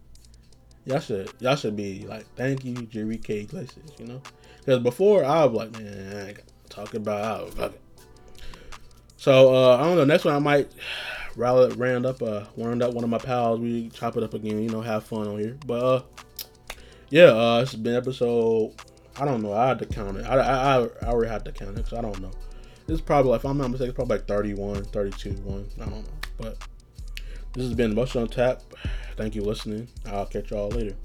[0.83, 3.41] Y'all should y'all should be like, thank you, Jerry K.
[3.41, 3.93] Iglesias.
[3.97, 4.21] You know,
[4.59, 7.81] because before I was like, man, I talking about fuck it.
[9.15, 10.03] So uh, I don't know.
[10.03, 10.69] Next one I might
[11.37, 13.61] rally, round up, uh, round up one of my pals.
[13.61, 14.61] We chop it up again.
[14.61, 15.57] You know, have fun on here.
[15.65, 16.03] But uh,
[17.09, 18.73] yeah, uh, it's been episode.
[19.15, 19.53] I don't know.
[19.53, 20.25] I had to count it.
[20.25, 22.31] I, I, I already had to count it because I don't know.
[22.89, 25.65] It's probably, if I'm not mistaken, it's probably like 31, 32, 1.
[25.81, 26.03] I don't know.
[26.37, 26.57] But
[27.53, 28.61] this has been Much on Tap.
[29.15, 29.87] Thank you for listening.
[30.05, 30.95] I'll catch y'all later.